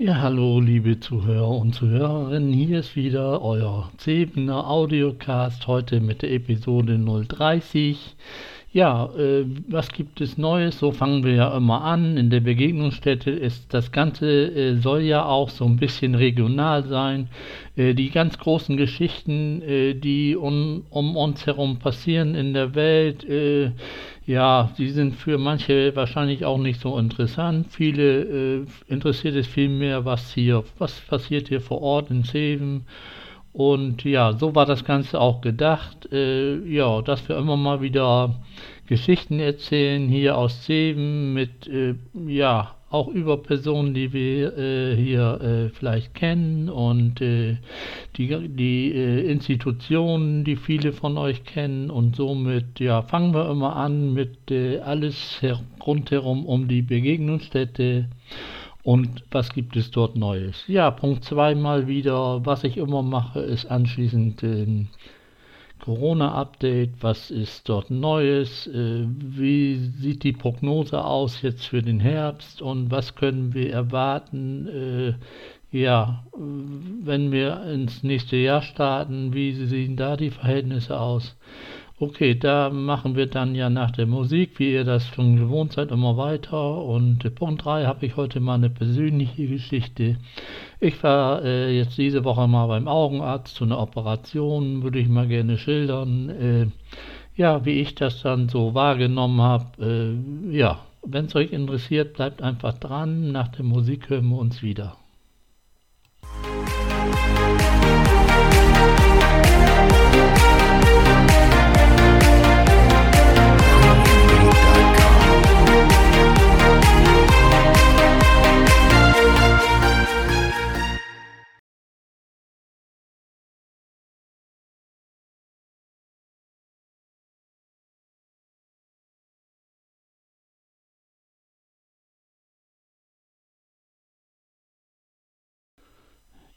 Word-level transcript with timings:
Ja, 0.00 0.20
hallo, 0.20 0.60
liebe 0.60 1.00
Zuhörer 1.00 1.48
und 1.48 1.74
Zuhörerinnen. 1.74 2.52
Hier 2.52 2.78
ist 2.78 2.94
wieder 2.94 3.42
euer 3.42 3.90
Zebener 3.96 4.70
Audiocast 4.70 5.66
heute 5.66 5.98
mit 5.98 6.22
der 6.22 6.30
Episode 6.30 6.96
030. 6.96 8.14
Ja, 8.70 9.06
äh, 9.16 9.46
was 9.68 9.88
gibt 9.92 10.20
es 10.20 10.36
Neues? 10.36 10.78
So 10.78 10.92
fangen 10.92 11.24
wir 11.24 11.32
ja 11.34 11.56
immer 11.56 11.82
an. 11.84 12.18
In 12.18 12.28
der 12.28 12.40
Begegnungsstätte 12.40 13.30
ist 13.30 13.72
das 13.72 13.92
Ganze 13.92 14.26
äh, 14.26 14.76
soll 14.76 15.00
ja 15.00 15.24
auch 15.24 15.48
so 15.48 15.64
ein 15.64 15.76
bisschen 15.78 16.14
regional 16.14 16.84
sein. 16.84 17.28
Äh, 17.76 17.94
die 17.94 18.10
ganz 18.10 18.36
großen 18.38 18.76
Geschichten, 18.76 19.62
äh, 19.62 19.94
die 19.94 20.36
um, 20.36 20.84
um, 20.90 21.16
uns 21.16 21.46
herum 21.46 21.78
passieren 21.78 22.34
in 22.34 22.52
der 22.52 22.74
Welt, 22.74 23.24
äh, 23.24 23.72
ja, 24.26 24.70
die 24.76 24.90
sind 24.90 25.16
für 25.16 25.38
manche 25.38 25.96
wahrscheinlich 25.96 26.44
auch 26.44 26.58
nicht 26.58 26.78
so 26.78 26.98
interessant. 26.98 27.68
Viele 27.70 28.58
äh, 28.60 28.66
interessiert 28.86 29.36
es 29.36 29.46
vielmehr, 29.46 30.04
was 30.04 30.34
hier, 30.34 30.62
was 30.76 31.00
passiert 31.00 31.48
hier 31.48 31.62
vor 31.62 31.80
Ort 31.80 32.10
in 32.10 32.22
Zeven. 32.22 32.84
Und 33.52 34.04
ja, 34.04 34.34
so 34.34 34.54
war 34.54 34.66
das 34.66 34.84
Ganze 34.84 35.20
auch 35.20 35.40
gedacht. 35.40 36.10
Äh, 36.12 36.58
ja, 36.68 37.02
dass 37.02 37.28
wir 37.28 37.36
immer 37.36 37.56
mal 37.56 37.80
wieder 37.80 38.36
Geschichten 38.86 39.40
erzählen 39.40 40.08
hier 40.08 40.36
aus 40.36 40.62
Zeven 40.62 41.34
mit, 41.34 41.66
äh, 41.66 41.94
ja, 42.26 42.74
auch 42.90 43.08
über 43.08 43.36
Personen, 43.42 43.92
die 43.92 44.12
wir 44.12 44.56
äh, 44.56 44.96
hier 44.96 45.40
äh, 45.42 45.68
vielleicht 45.68 46.14
kennen 46.14 46.70
und 46.70 47.20
äh, 47.20 47.58
die, 48.16 48.48
die 48.48 48.92
äh, 48.92 49.30
Institutionen, 49.30 50.44
die 50.44 50.56
viele 50.56 50.92
von 50.92 51.18
euch 51.18 51.44
kennen 51.44 51.90
und 51.90 52.16
somit 52.16 52.80
ja 52.80 53.02
fangen 53.02 53.34
wir 53.34 53.50
immer 53.50 53.76
an 53.76 54.14
mit 54.14 54.50
alles 54.82 55.42
rundherum 55.84 56.46
um 56.46 56.68
die 56.68 56.82
Begegnungsstätte 56.82 58.08
und 58.82 59.24
was 59.30 59.52
gibt 59.52 59.76
es 59.76 59.90
dort 59.90 60.16
Neues. 60.16 60.64
Ja, 60.66 60.90
Punkt 60.90 61.24
2 61.24 61.54
mal 61.54 61.86
wieder, 61.86 62.44
was 62.46 62.64
ich 62.64 62.76
immer 62.76 63.02
mache, 63.02 63.40
ist 63.40 63.66
anschließend 63.66 64.42
ähm, 64.42 64.88
Corona-Update, 65.80 66.94
was 67.00 67.30
ist 67.30 67.68
dort 67.68 67.90
Neues, 67.90 68.66
äh, 68.66 69.06
wie 69.08 69.76
sieht 69.76 70.22
die 70.22 70.32
Prognose 70.32 71.04
aus 71.04 71.42
jetzt 71.42 71.66
für 71.66 71.82
den 71.82 72.00
Herbst? 72.00 72.60
Und 72.62 72.90
was 72.90 73.14
können 73.14 73.54
wir 73.54 73.72
erwarten, 73.72 74.68
äh, 74.68 75.14
ja, 75.70 76.24
wenn 76.32 77.30
wir 77.30 77.62
ins 77.64 78.02
nächste 78.02 78.36
Jahr 78.36 78.62
starten, 78.62 79.34
wie 79.34 79.52
sehen 79.52 79.96
da 79.96 80.16
die 80.16 80.30
Verhältnisse 80.30 80.98
aus? 80.98 81.36
Okay, 82.00 82.36
da 82.36 82.70
machen 82.70 83.16
wir 83.16 83.26
dann 83.26 83.56
ja 83.56 83.68
nach 83.68 83.90
der 83.90 84.06
Musik, 84.06 84.60
wie 84.60 84.72
ihr 84.72 84.84
das 84.84 85.04
schon 85.08 85.34
gewohnt 85.34 85.72
seid, 85.72 85.90
immer 85.90 86.16
weiter. 86.16 86.84
Und 86.84 87.34
Punkt 87.34 87.64
3 87.64 87.86
habe 87.86 88.06
ich 88.06 88.16
heute 88.16 88.38
mal 88.38 88.54
eine 88.54 88.70
persönliche 88.70 89.48
Geschichte. 89.48 90.16
Ich 90.78 91.02
war 91.02 91.42
äh, 91.42 91.76
jetzt 91.76 91.98
diese 91.98 92.22
Woche 92.22 92.46
mal 92.46 92.68
beim 92.68 92.86
Augenarzt 92.86 93.56
zu 93.56 93.64
einer 93.64 93.80
Operation, 93.80 94.84
würde 94.84 95.00
ich 95.00 95.08
mal 95.08 95.26
gerne 95.26 95.58
schildern. 95.58 96.28
Äh, 96.28 96.66
ja, 97.34 97.64
wie 97.64 97.80
ich 97.80 97.96
das 97.96 98.22
dann 98.22 98.48
so 98.48 98.74
wahrgenommen 98.74 99.40
habe. 99.40 99.66
Äh, 99.84 100.56
ja, 100.56 100.78
wenn 101.04 101.24
es 101.24 101.34
euch 101.34 101.50
interessiert, 101.50 102.14
bleibt 102.14 102.42
einfach 102.42 102.74
dran. 102.78 103.32
Nach 103.32 103.48
der 103.48 103.64
Musik 103.64 104.08
hören 104.08 104.28
wir 104.28 104.38
uns 104.38 104.62
wieder. 104.62 104.96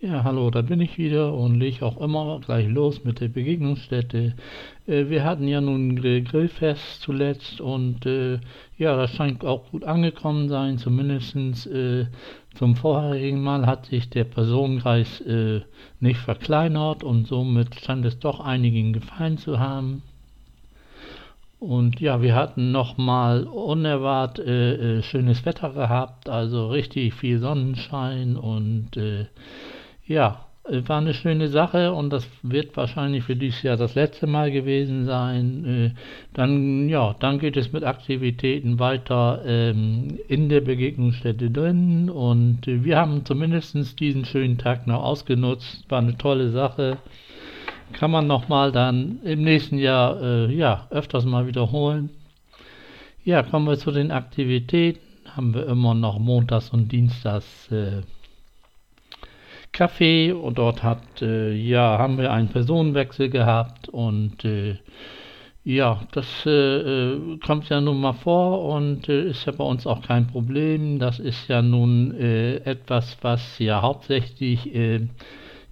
Ja, 0.03 0.23
hallo, 0.23 0.49
da 0.49 0.63
bin 0.63 0.81
ich 0.81 0.97
wieder 0.97 1.31
und 1.31 1.59
lege 1.59 1.85
auch 1.85 2.01
immer 2.01 2.39
gleich 2.39 2.67
los 2.67 3.03
mit 3.03 3.21
der 3.21 3.27
Begegnungsstätte. 3.27 4.33
Äh, 4.87 5.09
wir 5.09 5.23
hatten 5.23 5.47
ja 5.47 5.61
nun 5.61 5.95
Grillfest 5.95 7.01
zuletzt 7.01 7.61
und 7.61 8.07
äh, 8.07 8.39
ja, 8.79 8.97
das 8.97 9.11
scheint 9.11 9.45
auch 9.45 9.69
gut 9.69 9.83
angekommen 9.83 10.49
sein. 10.49 10.79
Zumindest 10.79 11.67
äh, 11.67 12.07
zum 12.55 12.75
vorherigen 12.75 13.43
Mal 13.43 13.67
hat 13.67 13.85
sich 13.85 14.09
der 14.09 14.23
Personenkreis 14.23 15.21
äh, 15.21 15.61
nicht 15.99 16.19
verkleinert 16.19 17.03
und 17.03 17.27
somit 17.27 17.75
scheint 17.75 18.03
es 18.03 18.17
doch 18.17 18.39
einigen 18.39 18.93
gefallen 18.93 19.37
zu 19.37 19.59
haben. 19.59 20.01
Und 21.59 21.99
ja, 21.99 22.23
wir 22.23 22.33
hatten 22.33 22.71
nochmal 22.71 23.43
unerwartet 23.43 24.47
äh, 24.47 25.03
schönes 25.03 25.45
Wetter 25.45 25.69
gehabt, 25.73 26.27
also 26.27 26.69
richtig 26.69 27.13
viel 27.13 27.37
Sonnenschein 27.37 28.35
und 28.35 28.97
ja, 30.11 30.45
war 30.63 30.99
eine 30.99 31.13
schöne 31.13 31.47
Sache 31.47 31.91
und 31.93 32.11
das 32.11 32.27
wird 32.43 32.77
wahrscheinlich 32.77 33.23
für 33.23 33.35
dieses 33.35 33.63
Jahr 33.63 33.77
das 33.77 33.95
letzte 33.95 34.27
Mal 34.27 34.51
gewesen 34.51 35.05
sein. 35.05 35.65
Äh, 35.65 35.91
dann, 36.33 36.87
ja, 36.87 37.15
dann 37.19 37.39
geht 37.39 37.57
es 37.57 37.73
mit 37.73 37.83
Aktivitäten 37.83 38.79
weiter 38.79 39.41
ähm, 39.45 40.19
in 40.27 40.49
der 40.49 40.61
Begegnungsstätte 40.61 41.49
drin 41.49 42.09
und 42.09 42.67
äh, 42.67 42.83
wir 42.83 42.97
haben 42.97 43.25
zumindest 43.25 43.99
diesen 43.99 44.25
schönen 44.25 44.57
Tag 44.57 44.85
noch 44.85 45.03
ausgenutzt. 45.03 45.89
War 45.89 45.99
eine 45.99 46.17
tolle 46.17 46.51
Sache. 46.51 46.97
Kann 47.93 48.11
man 48.11 48.27
nochmal 48.27 48.71
dann 48.71 49.19
im 49.23 49.43
nächsten 49.43 49.77
Jahr 49.77 50.21
äh, 50.21 50.53
ja, 50.53 50.87
öfters 50.91 51.25
mal 51.25 51.47
wiederholen. 51.47 52.09
Ja, 53.23 53.43
kommen 53.43 53.67
wir 53.67 53.77
zu 53.77 53.91
den 53.91 54.11
Aktivitäten. 54.11 54.99
Haben 55.35 55.53
wir 55.53 55.67
immer 55.67 55.93
noch 55.93 56.19
montags 56.19 56.69
und 56.69 56.91
dienstags 56.91 57.71
äh, 57.71 58.01
Café 59.81 60.31
und 60.31 60.59
dort 60.59 60.83
hat, 60.83 61.23
äh, 61.23 61.53
ja, 61.53 61.97
haben 61.97 62.19
wir 62.19 62.31
einen 62.31 62.49
Personenwechsel 62.49 63.29
gehabt 63.29 63.89
und 63.89 64.45
äh, 64.45 64.77
ja, 65.63 66.01
das 66.11 66.45
äh, 66.45 66.51
äh 66.51 67.37
kommt 67.43 67.67
ja 67.69 67.81
nun 67.81 67.99
mal 67.99 68.13
vor 68.13 68.63
und 68.75 69.09
äh, 69.09 69.29
ist 69.29 69.45
ja 69.47 69.53
bei 69.53 69.63
uns 69.63 69.87
auch 69.87 70.03
kein 70.03 70.27
Problem. 70.27 70.99
Das 70.99 71.17
ist 71.17 71.47
ja 71.47 71.63
nun 71.63 72.13
äh, 72.15 72.57
etwas, 72.57 73.17
was 73.23 73.57
ja 73.57 73.81
hauptsächlich 73.81 74.69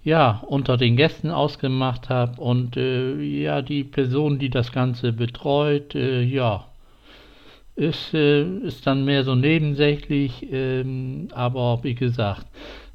ja, 0.02 0.42
unter 0.48 0.76
den 0.76 0.96
Gästen 0.96 1.30
ausgemacht 1.30 2.08
habe 2.08 2.40
und 2.40 2.74
ja, 2.76 3.60
die 3.62 3.84
Person, 3.84 4.38
die 4.38 4.48
das 4.48 4.72
Ganze 4.72 5.12
betreut, 5.12 5.94
ja, 5.94 6.64
ist, 7.76 8.14
ist 8.14 8.86
dann 8.86 9.04
mehr 9.04 9.24
so 9.24 9.34
nebensächlich, 9.34 10.46
ähm, 10.50 11.28
aber 11.34 11.80
wie 11.82 11.94
gesagt, 11.94 12.46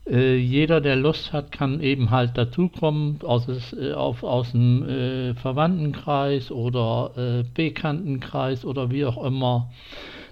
äh, 0.07 0.35
jeder, 0.35 0.81
der 0.81 0.95
Lust 0.95 1.33
hat, 1.33 1.51
kann 1.51 1.81
eben 1.81 2.11
halt 2.11 2.37
dazukommen 2.37 3.19
aus, 3.23 3.47
äh, 3.73 3.93
auf, 3.93 4.23
aus 4.23 4.51
dem 4.51 4.87
äh, 4.87 5.33
Verwandtenkreis 5.35 6.51
oder 6.51 7.11
äh, 7.17 7.43
Bekanntenkreis 7.53 8.65
oder 8.65 8.91
wie 8.91 9.05
auch 9.05 9.23
immer, 9.23 9.71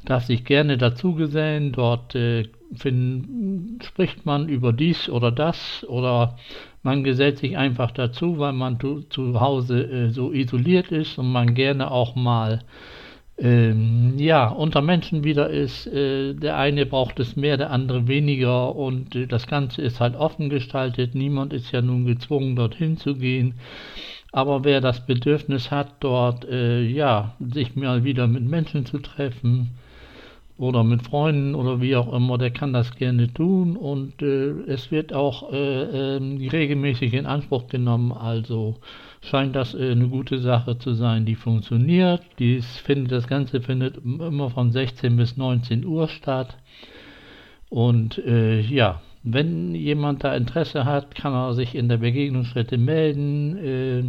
darf 0.05 0.25
sich 0.25 0.45
gerne 0.45 0.77
dazugesellen. 0.77 1.71
Dort 1.71 2.13
äh, 2.13 2.49
find, 2.75 3.83
spricht 3.83 4.25
man 4.25 4.47
über 4.47 4.73
dies 4.73 5.09
oder 5.09 5.31
das 5.31 5.85
oder 5.89 6.37
man 6.83 7.03
gesellt 7.03 7.39
sich 7.39 7.57
einfach 7.57 7.91
dazu, 7.91 8.37
weil 8.37 8.53
man 8.53 8.79
zu, 8.79 9.01
zu 9.09 9.39
Hause 9.39 10.09
so 10.11 10.33
isoliert 10.33 10.91
ist 10.91 11.17
und 11.17 11.31
man 11.31 11.53
gerne 11.55 11.89
auch 11.89 12.15
mal 12.15 12.59
ähm, 13.37 14.13
ja, 14.17 14.47
unter 14.47 14.81
Menschen 14.81 15.23
wieder 15.23 15.49
ist, 15.49 15.87
äh, 15.87 16.33
der 16.35 16.57
eine 16.57 16.85
braucht 16.85 17.19
es 17.19 17.35
mehr, 17.35 17.57
der 17.57 17.71
andere 17.71 18.07
weniger 18.07 18.75
und 18.75 19.15
äh, 19.15 19.25
das 19.25 19.47
Ganze 19.47 19.81
ist 19.81 19.99
halt 19.99 20.15
offen 20.15 20.49
gestaltet. 20.49 21.15
Niemand 21.15 21.51
ist 21.51 21.71
ja 21.71 21.81
nun 21.81 22.05
gezwungen, 22.05 22.55
dorthin 22.55 22.97
zu 22.97 23.15
gehen. 23.15 23.55
Aber 24.31 24.63
wer 24.63 24.81
das 24.81 25.05
Bedürfnis 25.05 25.71
hat, 25.71 25.95
dort 25.99 26.45
äh, 26.45 26.81
ja, 26.81 27.35
sich 27.39 27.75
mal 27.75 28.03
wieder 28.03 28.27
mit 28.27 28.43
Menschen 28.43 28.85
zu 28.85 28.99
treffen 28.99 29.71
oder 30.57 30.83
mit 30.83 31.01
Freunden 31.01 31.55
oder 31.55 31.81
wie 31.81 31.95
auch 31.95 32.13
immer, 32.13 32.37
der 32.37 32.51
kann 32.51 32.73
das 32.73 32.95
gerne 32.95 33.33
tun 33.33 33.75
und 33.75 34.21
äh, 34.21 34.51
es 34.67 34.91
wird 34.91 35.11
auch 35.13 35.51
äh, 35.51 36.17
ähm, 36.17 36.37
regelmäßig 36.37 37.13
in 37.13 37.25
Anspruch 37.25 37.67
genommen. 37.67 38.11
Also 38.11 38.75
scheint 39.23 39.55
das 39.55 39.73
äh, 39.73 39.91
eine 39.91 40.07
gute 40.07 40.39
Sache 40.39 40.77
zu 40.77 40.93
sein, 40.93 41.25
die 41.25 41.35
funktioniert. 41.35 42.21
Dies 42.39 42.65
findet, 42.77 43.11
das 43.11 43.27
Ganze 43.27 43.61
findet 43.61 43.97
immer 43.97 44.49
von 44.49 44.71
16 44.71 45.15
bis 45.15 45.37
19 45.37 45.85
Uhr 45.85 46.07
statt. 46.07 46.57
Und 47.69 48.17
äh, 48.19 48.59
ja, 48.59 49.01
wenn 49.23 49.73
jemand 49.73 50.23
da 50.23 50.35
Interesse 50.35 50.85
hat, 50.85 51.15
kann 51.15 51.33
er 51.33 51.53
sich 51.53 51.75
in 51.75 51.87
der 51.87 51.97
Begegnungsstätte 51.97 52.77
melden, 52.77 53.57
äh, 53.57 54.03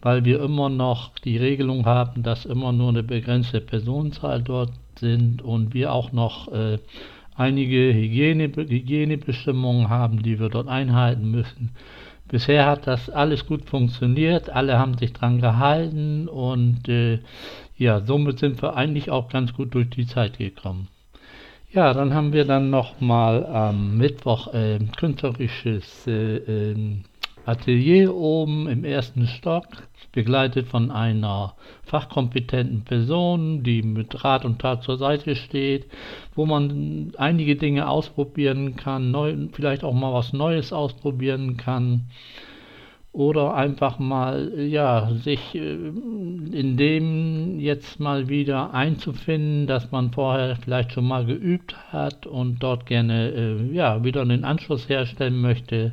weil 0.00 0.24
wir 0.24 0.40
immer 0.40 0.68
noch 0.68 1.10
die 1.18 1.36
Regelung 1.36 1.84
haben, 1.84 2.22
dass 2.22 2.44
immer 2.44 2.72
nur 2.72 2.90
eine 2.90 3.02
begrenzte 3.02 3.60
Personenzahl 3.60 4.40
dort 4.42 4.72
sind 4.98 5.42
und 5.42 5.74
wir 5.74 5.92
auch 5.92 6.12
noch 6.12 6.52
äh, 6.52 6.78
einige 7.34 7.92
Hygiene, 7.92 8.44
Hygienebestimmungen 8.54 9.88
haben, 9.88 10.22
die 10.22 10.38
wir 10.38 10.48
dort 10.48 10.68
einhalten 10.68 11.30
müssen. 11.30 11.70
Bisher 12.32 12.64
hat 12.64 12.86
das 12.86 13.10
alles 13.10 13.44
gut 13.44 13.68
funktioniert, 13.68 14.48
alle 14.48 14.78
haben 14.78 14.96
sich 14.96 15.12
dran 15.12 15.38
gehalten 15.38 16.28
und 16.28 16.88
äh, 16.88 17.18
ja, 17.76 18.00
somit 18.00 18.38
sind 18.38 18.62
wir 18.62 18.74
eigentlich 18.74 19.10
auch 19.10 19.28
ganz 19.28 19.52
gut 19.52 19.74
durch 19.74 19.90
die 19.90 20.06
Zeit 20.06 20.38
gekommen. 20.38 20.88
Ja, 21.74 21.92
dann 21.92 22.14
haben 22.14 22.32
wir 22.32 22.46
dann 22.46 22.70
nochmal 22.70 23.44
am 23.44 23.98
Mittwoch 23.98 24.54
äh, 24.54 24.78
künstlerisches 24.96 26.06
äh, 26.06 26.36
ähm, 26.36 27.04
Atelier 27.44 28.14
oben 28.14 28.68
im 28.68 28.84
ersten 28.84 29.26
Stock, 29.26 29.66
begleitet 30.12 30.68
von 30.68 30.90
einer 30.90 31.54
fachkompetenten 31.84 32.82
Person, 32.82 33.62
die 33.62 33.82
mit 33.82 34.24
Rat 34.24 34.44
und 34.44 34.60
Tat 34.60 34.82
zur 34.82 34.98
Seite 34.98 35.34
steht, 35.34 35.86
wo 36.34 36.46
man 36.46 37.12
einige 37.16 37.56
Dinge 37.56 37.88
ausprobieren 37.88 38.76
kann, 38.76 39.10
neu, 39.10 39.34
vielleicht 39.52 39.84
auch 39.84 39.94
mal 39.94 40.12
was 40.12 40.32
Neues 40.32 40.72
ausprobieren 40.72 41.56
kann 41.56 42.08
oder 43.12 43.54
einfach 43.54 43.98
mal 43.98 44.58
ja 44.58 45.12
sich 45.14 45.54
äh, 45.54 45.58
in 45.60 46.76
dem 46.78 47.60
jetzt 47.60 48.00
mal 48.00 48.28
wieder 48.28 48.72
einzufinden, 48.72 49.66
dass 49.66 49.90
man 49.90 50.12
vorher 50.12 50.56
vielleicht 50.56 50.92
schon 50.92 51.06
mal 51.06 51.26
geübt 51.26 51.76
hat 51.92 52.26
und 52.26 52.62
dort 52.62 52.86
gerne 52.86 53.30
äh, 53.30 53.74
ja 53.74 54.02
wieder 54.02 54.22
einen 54.22 54.44
Anschluss 54.44 54.88
herstellen 54.88 55.40
möchte. 55.40 55.92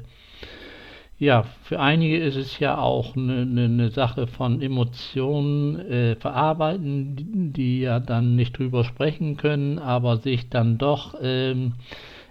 Ja, 1.20 1.44
für 1.64 1.82
einige 1.82 2.18
ist 2.18 2.38
es 2.38 2.60
ja 2.60 2.78
auch 2.78 3.18
eine, 3.18 3.42
eine 3.42 3.90
Sache 3.92 4.26
von 4.26 4.62
Emotionen 4.62 5.78
äh, 5.78 6.16
verarbeiten, 6.16 7.18
die, 7.18 7.52
die, 7.52 7.82
ja 7.82 8.00
dann 8.00 8.38
nicht 8.38 8.58
drüber 8.58 8.86
sprechen 8.86 9.36
können, 9.36 9.80
aber 9.80 10.16
sich 10.16 10.48
dann 10.50 10.78
doch 10.78 11.16
ähm, 11.22 11.74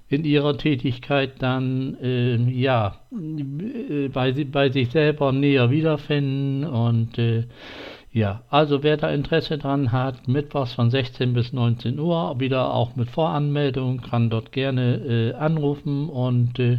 in 0.08 0.24
ihrer 0.24 0.56
Tätigkeit 0.56 1.42
dann 1.42 1.98
äh, 2.00 2.36
ja 2.50 2.96
bei, 4.14 4.32
bei 4.32 4.70
sich 4.70 4.90
selber 4.90 5.32
näher 5.32 5.70
wiederfinden 5.70 6.64
und 6.64 7.18
äh, 7.18 7.44
ja, 8.10 8.40
also 8.48 8.82
wer 8.82 8.96
da 8.96 9.10
Interesse 9.10 9.58
dran 9.58 9.92
hat, 9.92 10.28
mittwochs 10.28 10.72
von 10.72 10.88
16 10.88 11.34
bis 11.34 11.52
19 11.52 11.98
Uhr, 11.98 12.40
wieder 12.40 12.72
auch 12.72 12.96
mit 12.96 13.10
Voranmeldung, 13.10 14.00
kann 14.00 14.30
dort 14.30 14.50
gerne 14.50 14.94
äh, 14.96 15.34
anrufen 15.34 16.08
und 16.08 16.58
äh, 16.58 16.78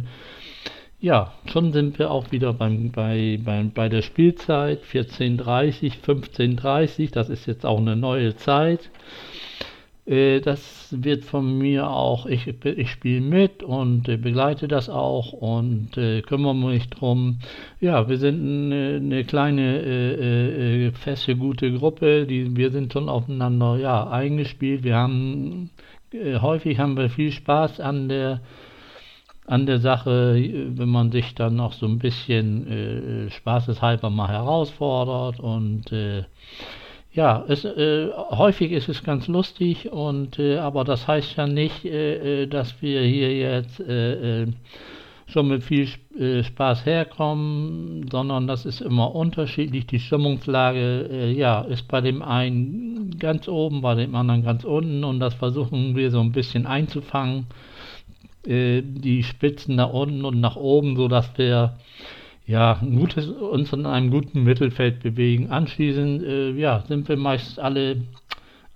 ja, 1.00 1.32
schon 1.46 1.72
sind 1.72 1.98
wir 1.98 2.10
auch 2.10 2.30
wieder 2.30 2.52
beim, 2.52 2.90
bei, 2.90 3.38
beim, 3.42 3.70
bei 3.70 3.88
der 3.88 4.02
Spielzeit 4.02 4.82
14.30, 4.84 5.94
15.30, 6.04 7.10
das 7.12 7.30
ist 7.30 7.46
jetzt 7.46 7.64
auch 7.64 7.78
eine 7.78 7.96
neue 7.96 8.36
Zeit. 8.36 8.90
Äh, 10.06 10.40
das 10.40 10.88
wird 10.90 11.24
von 11.24 11.56
mir 11.56 11.88
auch, 11.88 12.26
ich, 12.26 12.46
ich 12.64 12.90
spiele 12.90 13.22
mit 13.22 13.62
und 13.62 14.08
äh, 14.08 14.18
begleite 14.18 14.68
das 14.68 14.90
auch 14.90 15.32
und 15.32 15.96
äh, 15.96 16.20
kümmere 16.20 16.54
mich 16.54 16.90
drum. 16.90 17.38
Ja, 17.80 18.08
wir 18.08 18.18
sind 18.18 18.40
eine, 18.40 18.96
eine 18.96 19.24
kleine, 19.24 19.80
äh, 19.80 20.86
äh, 20.86 20.92
feste, 20.92 21.34
gute 21.36 21.72
Gruppe, 21.72 22.26
die, 22.26 22.56
wir 22.56 22.70
sind 22.72 22.92
schon 22.92 23.08
aufeinander 23.08 23.76
ja, 23.78 24.06
eingespielt. 24.10 24.84
Wir 24.84 24.96
haben, 24.96 25.70
äh, 26.12 26.38
häufig 26.40 26.78
haben 26.78 26.96
wir 26.96 27.08
viel 27.08 27.32
Spaß 27.32 27.80
an 27.80 28.08
der 28.08 28.40
an 29.50 29.66
der 29.66 29.80
Sache, 29.80 30.36
wenn 30.76 30.88
man 30.88 31.10
sich 31.10 31.34
dann 31.34 31.56
noch 31.56 31.72
so 31.72 31.84
ein 31.86 31.98
bisschen 31.98 32.66
äh, 32.68 33.30
spaßeshalber 33.30 34.08
mal 34.08 34.28
herausfordert 34.28 35.40
und 35.40 35.90
äh, 35.90 36.22
ja, 37.12 37.44
es, 37.48 37.64
äh, 37.64 38.10
häufig 38.30 38.70
ist 38.70 38.88
es 38.88 39.02
ganz 39.02 39.26
lustig 39.26 39.90
und 39.90 40.38
äh, 40.38 40.58
aber 40.58 40.84
das 40.84 41.08
heißt 41.08 41.36
ja 41.36 41.48
nicht, 41.48 41.84
äh, 41.84 42.44
äh 42.44 42.46
dass 42.46 42.80
wir 42.80 43.02
hier 43.02 43.36
jetzt 43.36 43.80
äh, 43.80 44.42
äh, 44.42 44.46
schon 45.26 45.48
mit 45.48 45.62
viel 45.62 45.88
Spaß 46.42 46.86
herkommen, 46.86 48.08
sondern 48.10 48.48
das 48.48 48.66
ist 48.66 48.80
immer 48.80 49.14
unterschiedlich. 49.14 49.86
Die 49.86 50.00
Stimmungslage, 50.00 51.30
ja, 51.36 51.60
ist 51.60 51.86
bei 51.86 52.00
dem 52.00 52.20
einen 52.20 53.16
ganz 53.16 53.46
oben, 53.46 53.80
bei 53.80 53.94
dem 53.94 54.16
anderen 54.16 54.42
ganz 54.42 54.64
unten 54.64 55.04
und 55.04 55.20
das 55.20 55.34
versuchen 55.34 55.94
wir 55.94 56.10
so 56.10 56.18
ein 56.18 56.32
bisschen 56.32 56.66
einzufangen 56.66 57.46
äh, 58.46 58.82
die 58.82 59.22
Spitzen 59.22 59.76
nach 59.76 59.92
unten 59.92 60.24
und 60.24 60.40
nach 60.40 60.56
oben, 60.56 60.96
sodass 60.96 61.30
wir 61.36 61.76
ja, 62.46 62.80
gutes, 62.82 63.28
uns 63.28 63.72
in 63.72 63.86
einem 63.86 64.10
guten 64.10 64.42
Mittelfeld 64.42 65.02
bewegen. 65.02 65.50
Anschließend 65.50 66.22
äh, 66.22 66.50
ja, 66.52 66.82
sind 66.88 67.08
wir 67.08 67.16
meist 67.16 67.60
alle 67.60 68.02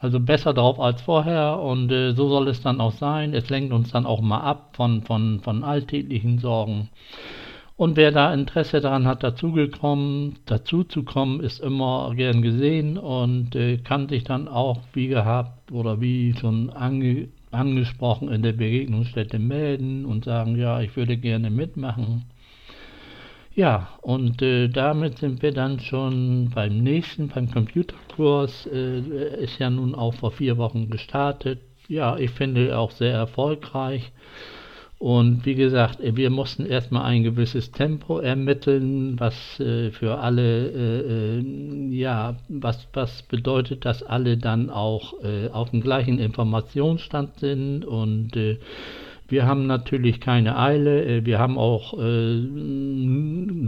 also 0.05 0.21
besser 0.21 0.53
drauf 0.53 0.79
als 0.79 1.01
vorher 1.01 1.59
und 1.61 1.91
äh, 1.91 2.13
so 2.13 2.29
soll 2.29 2.49
es 2.49 2.61
dann 2.61 2.81
auch 2.81 2.93
sein. 2.93 3.33
Es 3.33 3.49
lenkt 3.49 3.73
uns 3.73 3.91
dann 3.91 4.05
auch 4.05 4.21
mal 4.21 4.41
ab 4.41 4.75
von, 4.77 5.03
von, 5.03 5.41
von 5.41 5.65
alltäglichen 5.65 6.39
Sorgen. 6.39 6.91
Und 7.77 7.97
wer 7.97 8.13
da 8.13 8.33
Interesse 8.33 8.81
daran 8.81 9.07
hat, 9.07 9.25
dazugekommen, 9.25 10.37
dazu 10.47 10.85
zu 10.85 11.03
kommen, 11.03 11.41
ist 11.41 11.59
immer 11.59 12.13
gern 12.15 12.43
gesehen 12.43 12.99
und 12.99 13.57
äh, 13.57 13.79
kann 13.79 14.09
sich 14.09 14.25
dann 14.25 14.47
auch 14.47 14.79
wie 14.93 15.09
gehabt 15.09 15.73
oder 15.73 16.01
wie 16.01 16.35
schon 16.35 16.71
ange 16.71 17.29
angesprochen 17.55 18.31
in 18.31 18.43
der 18.43 18.53
Begegnungsstätte 18.53 19.39
melden 19.39 20.05
und 20.05 20.25
sagen, 20.25 20.57
ja, 20.57 20.81
ich 20.81 20.97
würde 20.97 21.17
gerne 21.17 21.51
mitmachen. 21.51 22.25
Ja, 23.55 23.91
und 24.03 24.43
äh, 24.43 24.69
damit 24.69 25.19
sind 25.19 25.43
wir 25.43 25.53
dann 25.53 25.79
schon 25.79 26.51
beim 26.53 26.83
nächsten, 26.83 27.29
beim 27.29 27.49
Computerkurs. 27.51 28.67
Äh, 28.67 29.45
ist 29.45 29.61
ja 29.61 29.71
nun 29.71 29.95
auch 29.95 30.15
vor 30.15 30.33
vier 30.33 30.59
Wochen 30.59 30.91
gestartet. 30.91 31.61
Ja, 31.87 32.17
ich 32.17 32.31
finde 32.31 32.77
auch 32.77 32.91
sehr 32.91 33.15
erfolgreich. 33.15 34.11
Und 34.99 35.45
wie 35.45 35.55
gesagt, 35.55 35.99
wir 36.01 36.31
mussten 36.31 36.67
erstmal 36.67 37.05
ein 37.05 37.25
gewisses 37.25 37.73
Tempo 37.73 38.21
ermitteln, 38.21 39.19
was 39.19 39.61
äh, 39.61 39.91
für 39.91 40.19
alle, 40.19 40.69
äh, 40.69 41.39
äh, 41.41 41.95
ja, 41.95 42.37
was, 42.49 42.89
was 42.93 43.23
bedeutet, 43.25 43.85
dass 43.85 44.03
alle 44.03 44.39
dann 44.39 44.71
auch 44.71 45.15
äh, 45.23 45.49
auf 45.51 45.71
dem 45.71 45.81
gleichen 45.81 46.19
Informationsstand 46.19 47.41
sind. 47.41 47.85
Und 47.85 48.37
äh, 48.37 48.59
wir 49.29 49.47
haben 49.47 49.67
natürlich 49.67 50.21
keine 50.21 50.57
Eile, 50.57 51.05
äh, 51.05 51.27
wir 51.27 51.39
haben 51.39 51.59
auch 51.59 51.93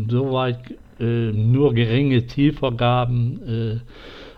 soweit 0.08 0.60
nur 0.98 1.74
geringe 1.74 2.26
Zielvorgaben 2.26 3.82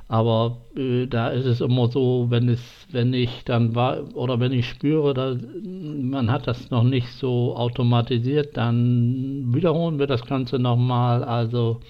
aber 0.08 0.62
äh, 0.74 1.06
da 1.06 1.28
ist 1.28 1.44
es 1.44 1.60
immer 1.60 1.88
so, 1.88 2.26
wenn 2.30 2.48
es, 2.48 2.60
wenn 2.90 3.12
ich 3.12 3.44
dann 3.44 3.74
war 3.74 4.16
oder 4.16 4.40
wenn 4.40 4.52
ich 4.52 4.66
spüre, 4.66 5.12
dass 5.12 5.36
man 5.62 6.30
hat 6.32 6.46
das 6.46 6.70
noch 6.70 6.82
nicht 6.82 7.08
so 7.08 7.54
automatisiert, 7.54 8.56
dann 8.56 9.54
wiederholen 9.54 9.98
wir 9.98 10.06
das 10.06 10.24
Ganze 10.24 10.58
nochmal. 10.58 11.22
Also 11.22 11.80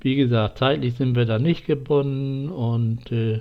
wie 0.00 0.16
gesagt, 0.16 0.58
zeitlich 0.58 0.94
sind 0.94 1.14
wir 1.14 1.26
da 1.26 1.38
nicht 1.38 1.66
gebunden 1.66 2.48
und 2.48 3.12
äh, 3.12 3.40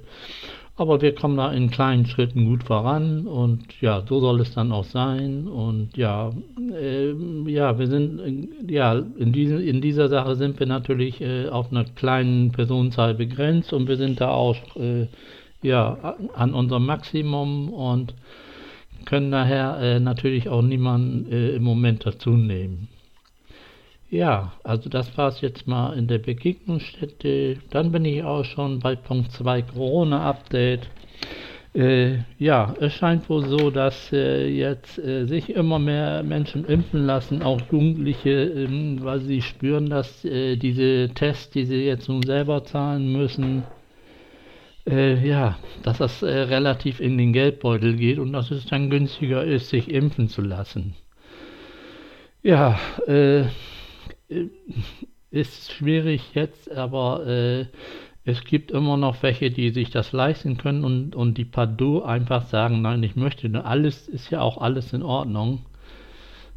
aber 0.81 0.99
wir 1.01 1.13
kommen 1.13 1.37
da 1.37 1.51
in 1.51 1.69
kleinen 1.69 2.07
Schritten 2.07 2.45
gut 2.45 2.63
voran 2.63 3.27
und 3.27 3.79
ja, 3.81 4.03
so 4.07 4.19
soll 4.19 4.41
es 4.41 4.55
dann 4.55 4.71
auch 4.71 4.83
sein. 4.83 5.47
Und 5.47 5.95
ja, 5.95 6.31
äh, 6.73 7.11
ja, 7.45 7.77
wir 7.77 7.85
sind, 7.85 8.49
ja, 8.67 8.93
in, 9.17 9.31
diese, 9.31 9.61
in 9.61 9.79
dieser 9.79 10.09
Sache 10.09 10.35
sind 10.35 10.59
wir 10.59 10.65
natürlich 10.65 11.21
äh, 11.21 11.49
auf 11.49 11.71
einer 11.71 11.83
kleinen 11.83 12.51
Personenzahl 12.51 13.13
begrenzt 13.13 13.73
und 13.73 13.87
wir 13.87 13.97
sind 13.97 14.21
da 14.21 14.29
auch, 14.29 14.57
äh, 14.75 15.07
ja, 15.61 16.15
an 16.33 16.55
unserem 16.55 16.87
Maximum 16.87 17.71
und 17.71 18.15
können 19.05 19.29
daher 19.29 19.77
äh, 19.79 19.99
natürlich 19.99 20.49
auch 20.49 20.63
niemanden 20.63 21.31
äh, 21.31 21.51
im 21.51 21.63
Moment 21.63 22.07
dazu 22.07 22.31
nehmen. 22.31 22.87
Ja, 24.11 24.51
also 24.63 24.89
das 24.89 25.17
war 25.17 25.29
es 25.29 25.39
jetzt 25.39 25.67
mal 25.67 25.93
in 25.97 26.07
der 26.07 26.19
Begegnungsstätte. 26.19 27.57
Dann 27.69 27.91
bin 27.93 28.03
ich 28.05 28.23
auch 28.23 28.43
schon 28.43 28.79
bei 28.79 28.95
Punkt 28.95 29.31
2 29.31 29.61
Corona-Update. 29.61 30.89
Äh, 31.73 32.17
ja, 32.37 32.75
es 32.81 32.93
scheint 32.93 33.29
wohl 33.29 33.45
so, 33.45 33.71
dass 33.71 34.11
äh, 34.11 34.47
jetzt 34.47 34.99
äh, 34.99 35.25
sich 35.27 35.49
immer 35.51 35.79
mehr 35.79 36.23
Menschen 36.23 36.65
impfen 36.65 37.05
lassen, 37.05 37.41
auch 37.41 37.61
Jugendliche, 37.71 38.31
ähm, 38.31 38.97
weil 39.01 39.21
sie 39.21 39.41
spüren, 39.41 39.89
dass 39.89 40.25
äh, 40.25 40.57
diese 40.57 41.13
Tests, 41.15 41.49
die 41.51 41.65
sie 41.65 41.85
jetzt 41.85 42.09
nun 42.09 42.25
selber 42.25 42.65
zahlen 42.65 43.13
müssen, 43.13 43.63
äh, 44.89 45.25
ja, 45.25 45.57
dass 45.83 45.99
das 45.99 46.21
äh, 46.21 46.27
relativ 46.27 46.99
in 46.99 47.17
den 47.17 47.31
Geldbeutel 47.33 47.95
geht 47.95 48.19
und 48.19 48.33
dass 48.33 48.51
es 48.51 48.65
dann 48.65 48.89
günstiger 48.89 49.43
ist, 49.45 49.69
sich 49.69 49.89
impfen 49.89 50.27
zu 50.27 50.41
lassen. 50.41 50.95
Ja, 52.43 52.79
äh, 53.07 53.41
äh, 53.41 53.45
ist 55.31 55.71
schwierig 55.71 56.33
jetzt, 56.33 56.71
aber 56.71 57.25
äh, 57.25 57.65
es 58.23 58.43
gibt 58.43 58.71
immer 58.71 58.97
noch 58.97 59.23
welche, 59.23 59.49
die 59.49 59.71
sich 59.71 59.89
das 59.89 60.11
leisten 60.11 60.57
können 60.57 60.83
und, 60.83 61.15
und 61.15 61.37
die 61.37 61.45
Pardot 61.45 62.05
einfach 62.05 62.43
sagen, 62.43 62.81
nein, 62.81 63.01
ich 63.03 63.15
möchte, 63.15 63.65
alles 63.65 64.07
ist 64.07 64.29
ja 64.29 64.41
auch 64.41 64.59
alles 64.59 64.93
in 64.93 65.01
Ordnung. 65.03 65.65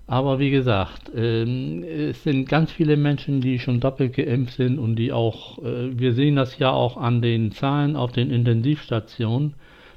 Aber 0.07 0.38
wie 0.38 0.50
gesagt, 0.50 1.11
ähm, 1.16 1.83
es 1.83 2.23
sind 2.25 2.47
ganz 2.47 2.71
viele 2.71 2.99
Menschen, 2.99 3.40
die 3.40 3.59
schon 3.59 3.81
doppelt 3.81 4.14
geimpft 4.14 4.57
sind 4.57 4.78
und 4.78 4.97
die 4.97 5.12
auch, 5.12 5.59
äh, 5.64 5.99
wir 5.99 6.12
sehen 6.12 6.37
das 6.37 6.59
ja 6.59 6.71
auch 6.71 6.99
an 6.99 7.23
den 7.23 7.52
Zahlen 7.52 7.97
auf 7.97 8.12
den 8.12 8.31
Intensivstationen, 8.31 9.54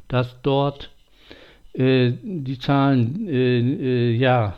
dass 0.07 0.41
dort 0.43 0.91
äh, 1.74 2.13
die 2.24 2.57
Zahlen 2.57 3.27
äh, 3.27 3.60
äh, 3.60 4.12
ja 4.15 4.57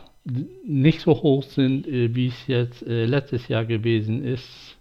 nicht 0.65 1.01
so 1.01 1.11
hoch 1.11 1.43
sind, 1.43 1.87
äh, 1.87 2.13
wie 2.15 2.27
es 2.27 2.47
jetzt 2.47 2.85
äh, 2.85 3.05
letztes 3.05 3.47
Jahr 3.47 3.65
gewesen 3.65 4.23
ist, 4.23 4.77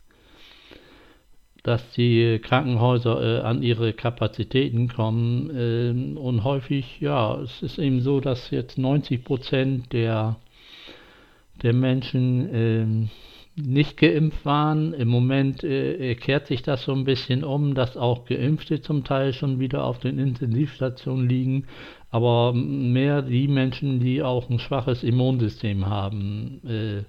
dass 1.62 1.90
die 1.92 2.38
Krankenhäuser 2.42 3.44
an 3.44 3.62
ihre 3.62 3.92
Kapazitäten 3.92 4.88
kommen 4.88 5.50
ähm, 5.54 6.16
und 6.16 6.44
häufig, 6.44 7.00
ja, 7.00 7.38
es 7.40 7.62
ist 7.62 7.78
eben 7.78 8.00
so, 8.00 8.20
dass 8.20 8.50
jetzt 8.50 8.78
90 8.78 9.24
Prozent 9.24 9.92
der, 9.92 10.36
der 11.62 11.74
Menschen 11.74 12.48
ähm, 12.54 13.10
nicht 13.56 13.96
geimpft 13.96 14.44
waren. 14.44 14.94
Im 14.94 15.08
Moment 15.08 15.64
äh, 15.64 16.14
kehrt 16.14 16.46
sich 16.46 16.62
das 16.62 16.84
so 16.84 16.92
ein 16.92 17.04
bisschen 17.04 17.44
um, 17.44 17.74
dass 17.74 17.96
auch 17.96 18.24
Geimpfte 18.24 18.80
zum 18.80 19.04
Teil 19.04 19.32
schon 19.32 19.58
wieder 19.58 19.84
auf 19.84 19.98
den 19.98 20.18
Intensivstationen 20.18 21.28
liegen, 21.28 21.66
aber 22.10 22.52
mehr 22.52 23.22
die 23.22 23.48
Menschen, 23.48 24.00
die 24.00 24.22
auch 24.22 24.48
ein 24.48 24.58
schwaches 24.58 25.02
Immunsystem 25.02 25.86
haben. 25.86 26.60
Äh, 26.66 27.02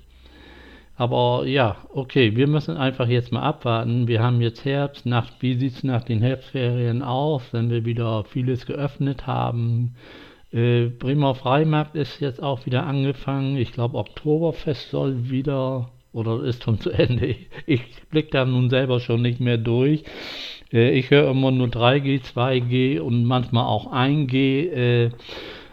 aber 0.99 1.45
ja, 1.45 1.77
okay, 1.93 2.35
wir 2.35 2.47
müssen 2.47 2.75
einfach 2.75 3.07
jetzt 3.07 3.31
mal 3.31 3.43
abwarten. 3.43 4.09
Wir 4.09 4.21
haben 4.21 4.41
jetzt 4.41 4.65
Herbst, 4.65 5.05
nach, 5.05 5.31
wie 5.39 5.57
sieht 5.57 5.75
es 5.75 5.83
nach 5.83 6.03
den 6.03 6.21
Herbstferien 6.21 7.01
aus, 7.01 7.41
wenn 7.53 7.69
wir 7.69 7.85
wieder 7.85 8.25
vieles 8.25 8.65
geöffnet 8.65 9.25
haben? 9.25 9.95
Äh, 10.51 10.87
Bremer 10.87 11.35
Freimarkt 11.35 11.95
ist 11.95 12.19
jetzt 12.19 12.43
auch 12.43 12.65
wieder 12.65 12.85
angefangen. 12.85 13.55
Ich 13.55 13.71
glaube, 13.71 13.97
Oktoberfest 13.97 14.89
soll 14.89 15.29
wieder 15.29 15.89
oder 16.11 16.43
ist 16.43 16.63
schon 16.63 16.81
zu 16.81 16.89
Ende. 16.89 17.35
Ich 17.65 17.81
blicke 18.09 18.31
da 18.31 18.43
nun 18.43 18.69
selber 18.69 18.99
schon 18.99 19.21
nicht 19.21 19.39
mehr 19.39 19.57
durch. 19.57 20.03
Äh, 20.71 20.91
ich 20.91 21.09
höre 21.09 21.29
immer 21.31 21.51
nur 21.51 21.67
3G, 21.67 22.21
2G 22.21 22.99
und 22.99 23.25
manchmal 23.25 23.65
auch 23.65 23.91
1G. 23.91 24.69
Äh, 24.69 25.11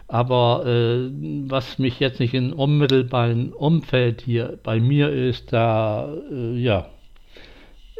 aber 0.07 0.65
äh, 0.65 1.09
was 1.49 1.79
mich 1.79 1.99
jetzt 1.99 2.19
nicht 2.19 2.33
im 2.33 2.53
unmittelbaren 2.53 3.51
Umfeld 3.51 4.21
hier 4.21 4.57
bei 4.63 4.79
mir 4.79 5.09
ist, 5.09 5.51
da 5.51 6.13
ja, 6.55 6.87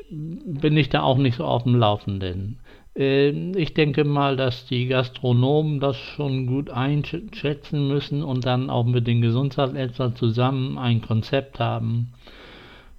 bin 0.10 0.77
ich 0.77 0.88
da 0.88 1.01
auch 1.01 1.18
nicht 1.18 1.36
so 1.36 1.44
auf 1.44 1.63
dem 1.63 1.75
Laufenden. 1.75 2.60
Ich 2.96 3.75
denke 3.75 4.06
mal, 4.06 4.38
dass 4.38 4.66
die 4.66 4.88
Gastronomen 4.88 5.80
das 5.80 5.98
schon 5.98 6.48
gut 6.48 6.72
einschätzen 6.72 7.88
müssen 7.88 8.24
und 8.24 8.46
dann 8.46 8.72
auch 8.72 8.86
mit 8.86 9.06
den 9.06 9.22
Gesundheitsämtern 9.22 10.16
zusammen 10.16 10.80
ein 10.80 11.01
Konzept 11.01 11.60
haben. 11.60 12.13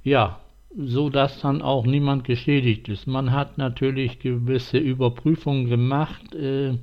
Ja, 0.04 0.38
so 0.76 1.10
dass 1.10 1.40
dann 1.40 1.62
auch 1.62 1.86
niemand 1.86 2.24
geschädigt 2.24 2.88
ist. 2.88 3.06
Man 3.06 3.32
hat 3.32 3.58
natürlich 3.58 4.18
gewisse 4.18 4.78
Überprüfungen 4.78 5.68
gemacht. 5.68 6.34
Äh, 6.34 6.74